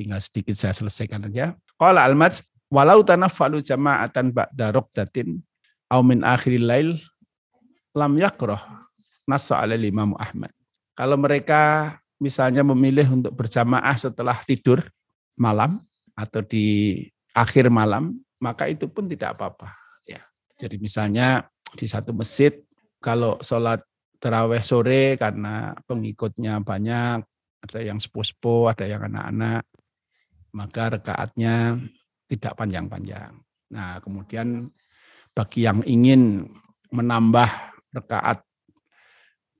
Tinggal 0.00 0.24
sedikit 0.24 0.56
saya 0.56 0.72
selesaikan 0.72 1.28
aja. 1.28 1.52
Qala 1.76 2.08
al-Majd 2.08 2.48
walau 2.72 3.04
tanaffalu 3.04 3.60
jama'atan 3.60 4.32
ba'da 4.32 4.72
raqdatin 4.72 5.36
aw 5.92 6.00
min 6.00 6.24
akhiril 6.24 6.64
lail 6.64 6.96
lam 7.92 8.16
yakrah 8.16 8.88
nassa 9.28 9.60
ala 9.60 9.76
Imam 9.76 10.16
Ahmad. 10.16 10.50
Kalau 10.92 11.16
mereka 11.16 11.94
misalnya 12.20 12.62
memilih 12.62 13.08
untuk 13.10 13.32
berjamaah 13.34 13.96
setelah 13.96 14.38
tidur 14.44 14.84
malam 15.40 15.80
atau 16.14 16.44
di 16.44 17.00
akhir 17.32 17.72
malam, 17.72 18.20
maka 18.38 18.68
itu 18.68 18.86
pun 18.86 19.08
tidak 19.08 19.34
apa-apa. 19.38 19.72
Ya. 20.04 20.20
Jadi 20.60 20.76
misalnya 20.76 21.48
di 21.72 21.88
satu 21.88 22.12
masjid 22.12 22.52
kalau 23.00 23.40
sholat 23.40 23.80
terawih 24.22 24.62
sore 24.62 25.18
karena 25.18 25.74
pengikutnya 25.88 26.62
banyak, 26.62 27.24
ada 27.62 27.78
yang 27.82 27.98
sepuh-sepuh, 27.98 28.70
ada 28.70 28.86
yang 28.86 29.02
anak-anak, 29.10 29.66
maka 30.54 30.82
rekaatnya 30.94 31.80
tidak 32.30 32.54
panjang-panjang. 32.54 33.34
Nah, 33.72 33.98
kemudian 33.98 34.68
bagi 35.32 35.64
yang 35.64 35.80
ingin 35.88 36.46
menambah 36.92 37.48
rekaat 37.96 38.44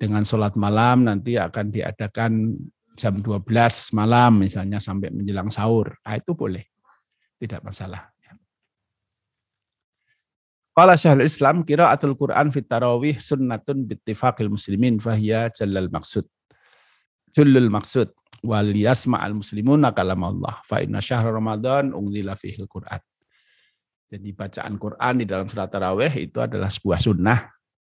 dengan 0.02 0.26
sholat 0.26 0.58
malam 0.58 1.06
nanti 1.06 1.38
akan 1.38 1.70
diadakan 1.70 2.58
jam 2.98 3.22
12 3.22 3.46
malam 3.94 4.42
misalnya 4.42 4.82
sampai 4.82 5.14
menjelang 5.14 5.46
sahur. 5.46 5.94
Nah, 6.02 6.18
itu 6.18 6.34
boleh. 6.34 6.66
Tidak 7.38 7.62
masalah. 7.62 8.10
Qala 10.72 10.96
Syekhul 10.96 11.28
Islam 11.28 11.68
qiraatul 11.68 12.16
Quran 12.16 12.48
fit 12.48 12.64
tarawih 12.64 13.20
sunnatun 13.20 13.84
bittifaqil 13.84 14.48
muslimin 14.48 14.96
fahiya 14.96 15.52
jallal 15.52 15.92
maksud. 15.92 16.24
Jullul 17.28 17.68
maksud 17.68 18.08
wal 18.40 18.72
yasma'al 18.72 19.36
muslimuna 19.36 19.92
kalam 19.92 20.24
Allah 20.24 20.64
fa 20.64 20.80
inna 20.80 21.04
syahr 21.04 21.28
Ramadan 21.28 21.92
unzila 21.92 22.40
fihil 22.40 22.64
Quran. 22.72 23.04
Jadi 24.08 24.32
bacaan 24.32 24.80
Quran 24.80 25.14
di 25.20 25.24
dalam 25.28 25.44
surat 25.44 25.68
tarawih 25.68 26.12
itu 26.16 26.40
adalah 26.40 26.72
sebuah 26.72 27.00
sunnah, 27.04 27.52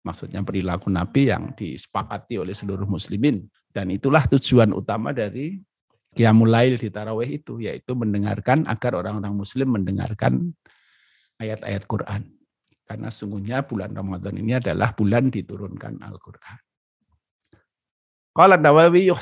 maksudnya 0.04 0.44
perilaku 0.44 0.92
Nabi 0.92 1.32
yang 1.32 1.56
disepakati 1.56 2.38
oleh 2.38 2.54
seluruh 2.54 2.86
muslimin. 2.86 3.48
Dan 3.74 3.90
itulah 3.90 4.22
tujuan 4.30 4.70
utama 4.70 5.10
dari 5.16 5.58
Qiyamul 6.14 6.54
Lail 6.54 6.78
di 6.78 6.94
tarawih 6.94 7.42
itu, 7.42 7.58
yaitu 7.58 7.98
mendengarkan 7.98 8.70
agar 8.70 9.02
orang-orang 9.02 9.34
muslim 9.34 9.74
mendengarkan 9.74 10.54
ayat-ayat 11.42 11.90
Quran. 11.90 12.22
Karena 12.86 13.10
sungguhnya 13.10 13.66
bulan 13.66 13.96
Ramadan 13.96 14.38
ini 14.38 14.60
adalah 14.60 14.94
bulan 14.94 15.34
diturunkan 15.34 16.04
Al-Quran. 16.04 16.60
Qala 18.34 18.58
Nawawi 18.58 19.14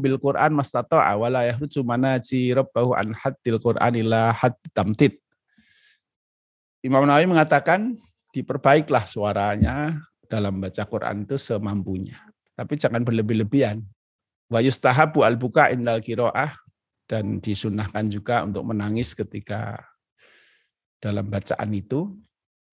bil 0.00 0.18
Qur'an 0.20 0.52
mastata'a 0.52 1.12
wa 1.12 1.28
la 1.28 1.48
yahruju 1.48 1.84
manaji 1.84 2.56
rabbahu 2.56 2.96
an 2.96 3.12
tamtid. 4.72 5.20
Imam 6.80 7.04
Nawawi 7.04 7.28
mengatakan 7.28 8.00
diperbaiklah 8.30 9.04
suaranya 9.06 9.98
dalam 10.30 10.62
baca 10.62 10.82
Quran 10.86 11.26
itu 11.26 11.36
semampunya. 11.36 12.18
Tapi 12.54 12.78
jangan 12.78 13.02
berlebih-lebihan. 13.02 13.82
Wa 14.50 14.62
yustahabu 14.62 15.22
al-buka 15.22 15.70
indal 15.70 16.02
kiro'ah 16.02 16.54
dan 17.06 17.42
disunahkan 17.42 18.06
juga 18.10 18.42
untuk 18.46 18.66
menangis 18.66 19.14
ketika 19.14 19.78
dalam 21.02 21.26
bacaan 21.26 21.70
itu 21.74 22.14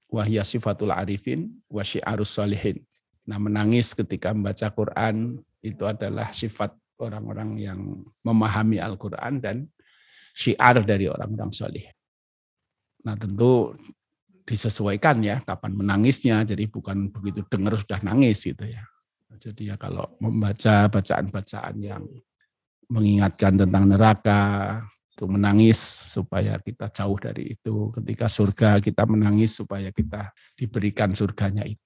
wahya 0.10 0.46
sifatul 0.46 0.94
arifin 0.94 1.50
wa 1.70 1.82
syiarus 1.82 2.38
salihin. 2.38 2.82
Nah, 3.28 3.38
menangis 3.42 3.92
ketika 3.92 4.32
membaca 4.32 4.70
Quran 4.72 5.42
itu 5.62 5.84
adalah 5.84 6.32
sifat 6.32 6.74
orang-orang 6.98 7.60
yang 7.62 7.80
memahami 8.26 8.82
Al-Quran 8.82 9.42
dan 9.42 9.58
syiar 10.38 10.82
dari 10.86 11.10
orang-orang 11.10 11.50
soleh. 11.50 11.90
Nah 13.06 13.18
tentu 13.18 13.74
disesuaikan 14.48 15.20
ya 15.20 15.44
kapan 15.44 15.76
menangisnya, 15.76 16.48
jadi 16.48 16.64
bukan 16.72 17.12
begitu 17.12 17.44
dengar 17.52 17.76
sudah 17.76 18.00
nangis 18.00 18.48
gitu 18.48 18.64
ya. 18.64 18.88
Jadi 19.38 19.70
ya 19.70 19.76
kalau 19.76 20.08
membaca 20.24 20.88
bacaan-bacaan 20.88 21.76
yang 21.84 22.08
mengingatkan 22.88 23.60
tentang 23.60 23.84
neraka, 23.86 24.80
untuk 25.18 25.34
menangis 25.34 25.82
supaya 26.14 26.62
kita 26.62 26.94
jauh 26.94 27.18
dari 27.18 27.58
itu. 27.58 27.90
Ketika 27.90 28.30
surga 28.30 28.78
kita 28.78 29.10
menangis 29.10 29.58
supaya 29.58 29.90
kita 29.90 30.30
diberikan 30.54 31.18
surganya 31.18 31.66
itu. 31.66 31.82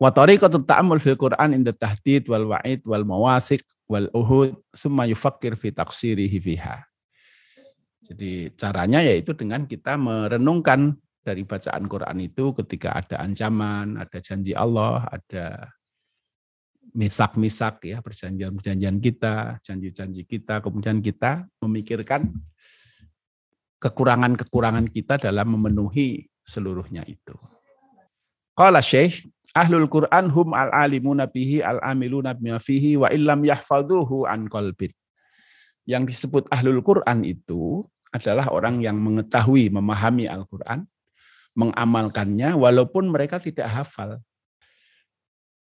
Wa 0.00 0.08
tariqatu 0.08 0.64
ta'ammul 0.64 0.96
fil 0.96 1.20
Qur'an 1.20 1.52
inda 1.52 1.76
tahdid 1.76 2.32
wal 2.32 2.56
wa'id 2.56 2.80
wal 2.88 3.04
mawasik 3.04 3.60
wal 3.84 4.08
uhud 4.16 4.56
summa 4.72 5.04
yufakkir 5.04 5.60
fi 5.60 5.76
taksirihi 5.76 6.40
fiha. 6.40 6.80
Jadi 8.08 8.48
caranya 8.56 9.04
yaitu 9.04 9.36
dengan 9.36 9.68
kita 9.68 10.00
merenungkan 10.00 10.96
dari 11.20 11.44
bacaan 11.44 11.84
Quran 11.84 12.18
itu 12.24 12.56
ketika 12.56 12.96
ada 12.96 13.20
ancaman, 13.20 14.00
ada 14.00 14.18
janji 14.24 14.56
Allah, 14.56 15.04
ada 15.08 15.68
misak-misak 16.96 17.86
ya, 17.86 18.02
perjanjian-perjanjian 18.02 18.98
kita, 18.98 19.60
janji-janji 19.62 20.26
kita, 20.26 20.58
kemudian 20.64 20.98
kita 20.98 21.46
memikirkan 21.62 22.26
kekurangan-kekurangan 23.78 24.90
kita 24.90 25.20
dalam 25.20 25.56
memenuhi 25.56 26.28
seluruhnya 26.42 27.06
itu. 27.06 27.36
Qala 28.58 28.82
Syekh, 28.82 29.24
ahlul 29.54 29.88
Quran 29.88 30.28
hum 30.28 30.52
al-alimuna 30.52 31.30
bihi 31.30 31.62
al-amiluna 31.62 32.36
bima 32.36 32.58
fihi 32.58 32.98
wa 32.98 33.08
illam 33.08 33.40
yahfazuhu 33.46 34.26
an 34.26 34.50
qalbin. 34.50 34.92
Yang 35.88 36.16
disebut 36.16 36.50
ahlul 36.52 36.82
Quran 36.84 37.24
itu 37.24 37.86
adalah 38.10 38.50
orang 38.50 38.82
yang 38.82 38.98
mengetahui, 38.98 39.70
memahami 39.70 40.26
Al-Quran, 40.26 40.84
mengamalkannya 41.54 42.54
walaupun 42.54 43.10
mereka 43.10 43.42
tidak 43.42 43.70
hafal. 43.70 44.22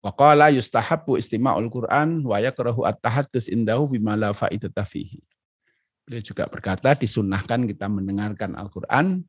Waqala 0.01 0.53
yustahabbu 0.53 1.17
istima'ul 1.17 1.67
Quran 1.67 2.21
wa 2.23 2.37
yakrahu 2.37 2.85
at-tahaddus 2.85 3.49
indahu 3.49 3.91
bima 3.91 4.13
la 4.13 4.31
fa'idata 4.31 4.85
fihi. 4.85 5.19
Beliau 6.07 6.23
juga 6.23 6.47
berkata 6.47 6.95
disunahkan 6.95 7.67
kita 7.67 7.91
mendengarkan 7.91 8.55
Al-Quran 8.55 9.27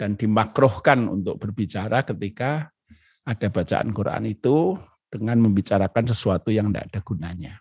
dan 0.00 0.16
dimakrohkan 0.16 1.04
untuk 1.12 1.36
berbicara 1.36 2.00
ketika 2.06 2.72
ada 3.26 3.46
bacaan 3.52 3.92
Quran 3.92 4.24
itu 4.30 4.78
dengan 5.10 5.42
membicarakan 5.42 6.04
sesuatu 6.08 6.48
yang 6.54 6.70
tidak 6.70 6.88
ada 6.88 7.00
gunanya. 7.02 7.54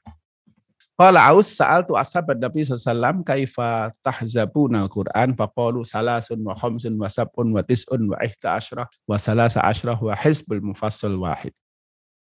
Qala 0.96 1.28
Aus 1.28 1.60
sa'altu 1.60 2.00
ashabat 2.00 2.40
Nabi 2.40 2.64
sallallahu 2.64 3.28
kaifa 3.28 3.92
tahzabuna 4.00 4.88
al-Qur'an 4.88 5.36
faqalu 5.36 5.84
salasun 5.84 6.40
wa 6.40 6.56
khamsun 6.56 6.96
wa 6.96 7.12
sab'un 7.12 7.52
wa 7.52 7.60
tis'un 7.60 8.00
wa 8.00 8.16
ihta 8.24 8.56
asyrah 8.56 8.88
wa 9.04 9.20
salasa 9.20 9.60
asyrah 9.60 10.00
wa 10.00 10.16
hizbul 10.16 10.64
mufassal 10.72 11.20
wahid. 11.20 11.52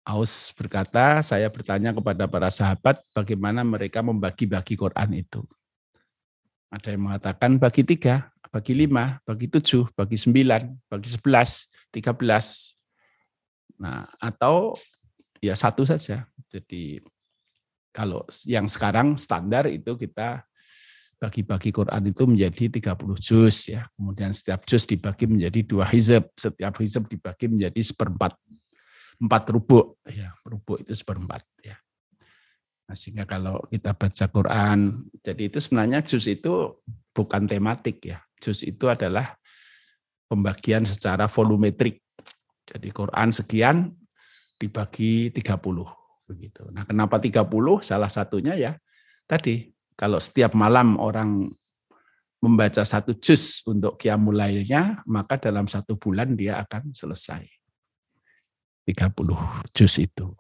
Aus 0.09 0.57
berkata, 0.57 1.21
saya 1.21 1.53
bertanya 1.53 1.93
kepada 1.93 2.25
para 2.25 2.49
sahabat 2.49 2.97
bagaimana 3.13 3.61
mereka 3.61 4.01
membagi-bagi 4.01 4.73
Quran 4.73 5.21
itu. 5.21 5.45
Ada 6.73 6.97
yang 6.97 7.13
mengatakan 7.13 7.61
bagi 7.61 7.85
tiga, 7.85 8.33
bagi 8.49 8.73
lima, 8.73 9.21
bagi 9.29 9.53
tujuh, 9.53 9.93
bagi 9.93 10.17
sembilan, 10.17 10.89
bagi 10.89 11.13
sebelas, 11.13 11.69
tiga 11.93 12.17
belas. 12.17 12.73
Nah, 13.77 14.09
atau 14.17 14.81
ya 15.45 15.53
satu 15.53 15.85
saja. 15.85 16.25
Jadi 16.49 17.05
kalau 17.97 18.29
yang 18.45 18.69
sekarang 18.69 19.17
standar 19.17 19.65
itu 19.73 19.97
kita 19.97 20.45
bagi-bagi 21.17 21.73
Quran 21.73 22.13
itu 22.13 22.29
menjadi 22.29 22.93
30 22.93 23.17
juz 23.17 23.73
ya. 23.73 23.89
Kemudian 23.97 24.37
setiap 24.37 24.69
juz 24.69 24.85
dibagi 24.85 25.25
menjadi 25.25 25.65
dua 25.65 25.89
hizab, 25.89 26.29
setiap 26.37 26.77
hizab 26.85 27.09
dibagi 27.09 27.49
menjadi 27.49 27.81
seperempat 27.81 28.37
empat 29.17 29.43
rubuk 29.49 29.97
ya, 30.13 30.37
rubuk 30.45 30.85
itu 30.85 30.93
seperempat 30.93 31.41
ya. 31.65 31.81
Nah, 32.87 32.95
sehingga 32.95 33.25
kalau 33.25 33.65
kita 33.73 33.97
baca 33.97 34.25
Quran, 34.29 35.09
jadi 35.25 35.43
itu 35.49 35.59
sebenarnya 35.59 36.05
juz 36.05 36.29
itu 36.29 36.85
bukan 37.17 37.49
tematik 37.49 37.99
ya. 38.05 38.21
Juz 38.37 38.61
itu 38.61 38.87
adalah 38.87 39.41
pembagian 40.29 40.85
secara 40.85 41.27
volumetrik. 41.33 42.05
Jadi 42.69 42.93
Quran 42.93 43.33
sekian 43.33 43.89
dibagi 44.61 45.33
30 45.33 46.06
begitu. 46.27 46.67
Nah, 46.75 46.83
kenapa 46.83 47.17
30? 47.23 47.47
Salah 47.81 48.11
satunya 48.11 48.59
ya 48.59 48.73
tadi 49.27 49.71
kalau 49.97 50.21
setiap 50.21 50.53
malam 50.53 51.01
orang 51.01 51.49
membaca 52.45 52.85
satu 52.85 53.17
juz 53.17 53.65
untuk 53.65 53.97
kiamulailnya, 53.97 55.03
maka 55.09 55.41
dalam 55.41 55.65
satu 55.67 55.97
bulan 55.97 56.37
dia 56.37 56.61
akan 56.61 56.93
selesai. 56.93 57.43
30 58.87 59.75
juz 59.75 59.95
itu. 59.99 60.31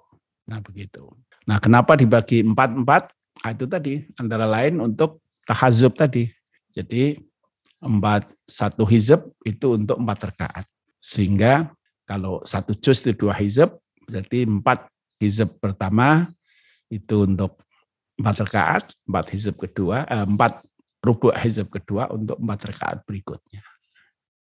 Nah, 0.46 0.62
begitu. 0.62 1.10
Nah, 1.48 1.58
kenapa 1.58 1.98
dibagi 1.98 2.46
empat-empat? 2.46 3.10
Nah, 3.42 3.50
itu 3.50 3.66
tadi 3.66 3.94
antara 4.20 4.46
lain 4.46 4.78
untuk 4.78 5.24
tahazub 5.48 5.98
tadi. 5.98 6.30
Jadi 6.70 7.18
empat 7.80 8.28
satu 8.46 8.86
hizab 8.86 9.26
itu 9.42 9.74
untuk 9.74 9.98
empat 9.98 10.30
rakaat. 10.30 10.66
Sehingga 11.02 11.72
kalau 12.06 12.44
satu 12.46 12.76
juz 12.78 13.02
itu 13.02 13.16
dua 13.16 13.34
hizab, 13.34 13.74
berarti 14.06 14.46
empat 14.46 14.86
hizab 15.20 15.52
pertama 15.58 16.28
itu 16.92 17.26
untuk 17.26 17.60
empat 18.16 18.36
rakaat, 18.48 18.84
empat 19.04 19.26
hizab 19.32 19.56
kedua, 19.60 20.06
eh, 20.08 20.24
empat 20.24 20.64
rubuk 21.04 21.36
hizab 21.36 21.68
kedua 21.68 22.08
untuk 22.10 22.40
empat 22.40 22.72
rakaat 22.72 22.98
berikutnya. 23.04 23.62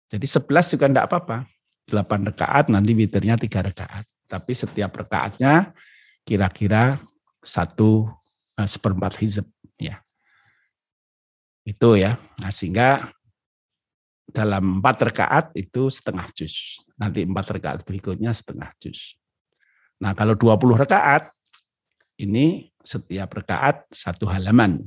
Jadi 0.09 0.27
sebelas 0.27 0.73
juga 0.73 0.89
tidak 0.89 1.07
apa-apa. 1.13 1.45
Delapan 1.89 2.21
rakaat 2.29 2.73
nanti 2.73 2.93
witirnya 2.97 3.37
tiga 3.37 3.65
rakaat. 3.65 4.05
Tapi 4.29 4.53
setiap 4.53 4.93
rakaatnya 4.93 5.73
kira-kira 6.29 7.01
satu 7.41 8.13
uh, 8.61 8.69
seperempat 8.69 9.17
hizab 9.17 9.49
ya 9.81 10.03
itu 11.65 12.01
ya 12.01 12.21
nah, 12.41 12.53
sehingga 12.53 13.09
dalam 14.29 14.81
empat 14.81 15.09
rakaat 15.09 15.47
itu 15.57 15.89
setengah 15.89 16.29
juz 16.37 16.85
nanti 17.01 17.25
empat 17.25 17.57
rakaat 17.57 17.81
berikutnya 17.89 18.35
setengah 18.35 18.69
juz 18.77 19.17
nah 19.99 20.15
kalau 20.15 20.39
20 20.39 20.79
rakaat 20.79 21.31
ini 22.19 22.71
setiap 22.83 23.35
rakaat 23.39 23.87
satu 23.91 24.27
halaman 24.31 24.83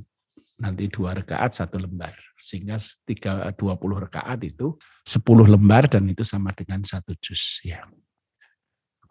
nanti 0.62 0.86
dua 0.93 1.18
rakaat 1.18 1.57
satu 1.57 1.82
lembar 1.82 2.14
sehingga 2.38 2.78
tiga 3.09 3.49
dua 3.57 3.74
puluh 3.82 3.97
rakaat 3.97 4.45
itu 4.45 4.78
sepuluh 5.01 5.49
lembar 5.49 5.89
dan 5.89 6.05
itu 6.05 6.22
sama 6.22 6.53
dengan 6.53 6.86
satu 6.86 7.18
juz 7.18 7.66
ya 7.66 7.82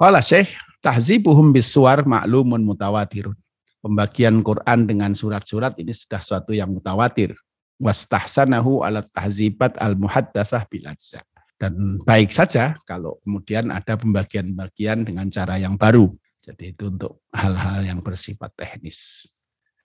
Qala 0.01 0.25
Syekh, 0.25 0.57
tahzibuhum 0.81 1.53
bisuar 1.53 2.09
ma'lumun 2.09 2.65
mutawatirun. 2.65 3.37
Pembagian 3.85 4.41
Quran 4.41 4.89
dengan 4.89 5.13
surat-surat 5.13 5.77
ini 5.77 5.93
sudah 5.93 6.25
suatu 6.25 6.57
yang 6.57 6.73
mutawatir. 6.73 7.37
Wastahsanahu 7.77 8.81
ala 8.81 9.05
tahzibat 9.13 9.77
al-muhaddasah 9.77 10.65
bilazza. 10.73 11.21
Dan 11.61 12.01
baik 12.09 12.33
saja 12.33 12.73
kalau 12.89 13.21
kemudian 13.21 13.69
ada 13.69 14.01
pembagian-pembagian 14.01 15.05
dengan 15.05 15.29
cara 15.29 15.61
yang 15.61 15.77
baru. 15.77 16.09
Jadi 16.41 16.73
itu 16.73 16.89
untuk 16.89 17.21
hal-hal 17.37 17.85
yang 17.85 18.01
bersifat 18.01 18.49
teknis. 18.57 19.29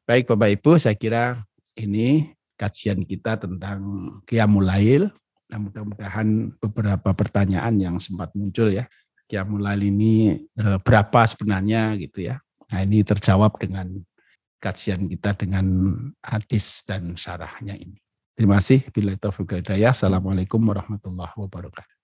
Baik 0.07 0.31
Bapak 0.31 0.55
Ibu, 0.55 0.79
saya 0.79 0.95
kira 0.95 1.43
ini 1.75 2.31
kajian 2.55 3.03
kita 3.03 3.35
tentang 3.35 3.83
Qiyamul 4.23 4.71
Nah, 5.45 5.61
mudah-mudahan 5.61 6.57
beberapa 6.57 7.13
pertanyaan 7.13 7.77
yang 7.77 8.01
sempat 8.01 8.33
muncul 8.33 8.73
ya 8.73 8.89
Qiyamul 9.25 9.65
ini 9.81 10.37
eh, 10.37 10.77
berapa 10.81 11.25
sebenarnya 11.25 11.97
gitu 11.97 12.29
ya. 12.29 12.37
Nah 12.69 12.79
ini 12.85 13.01
terjawab 13.01 13.57
dengan 13.57 14.01
kajian 14.61 15.09
kita 15.09 15.37
dengan 15.37 15.65
hadis 16.21 16.85
dan 16.85 17.17
syarahnya 17.17 17.77
ini. 17.77 17.97
Terima 18.35 18.59
kasih. 18.59 18.83
Bila 18.91 19.15
taufiq 19.15 19.63
Assalamualaikum 19.63 20.59
warahmatullahi 20.59 21.31
wabarakatuh. 21.39 21.94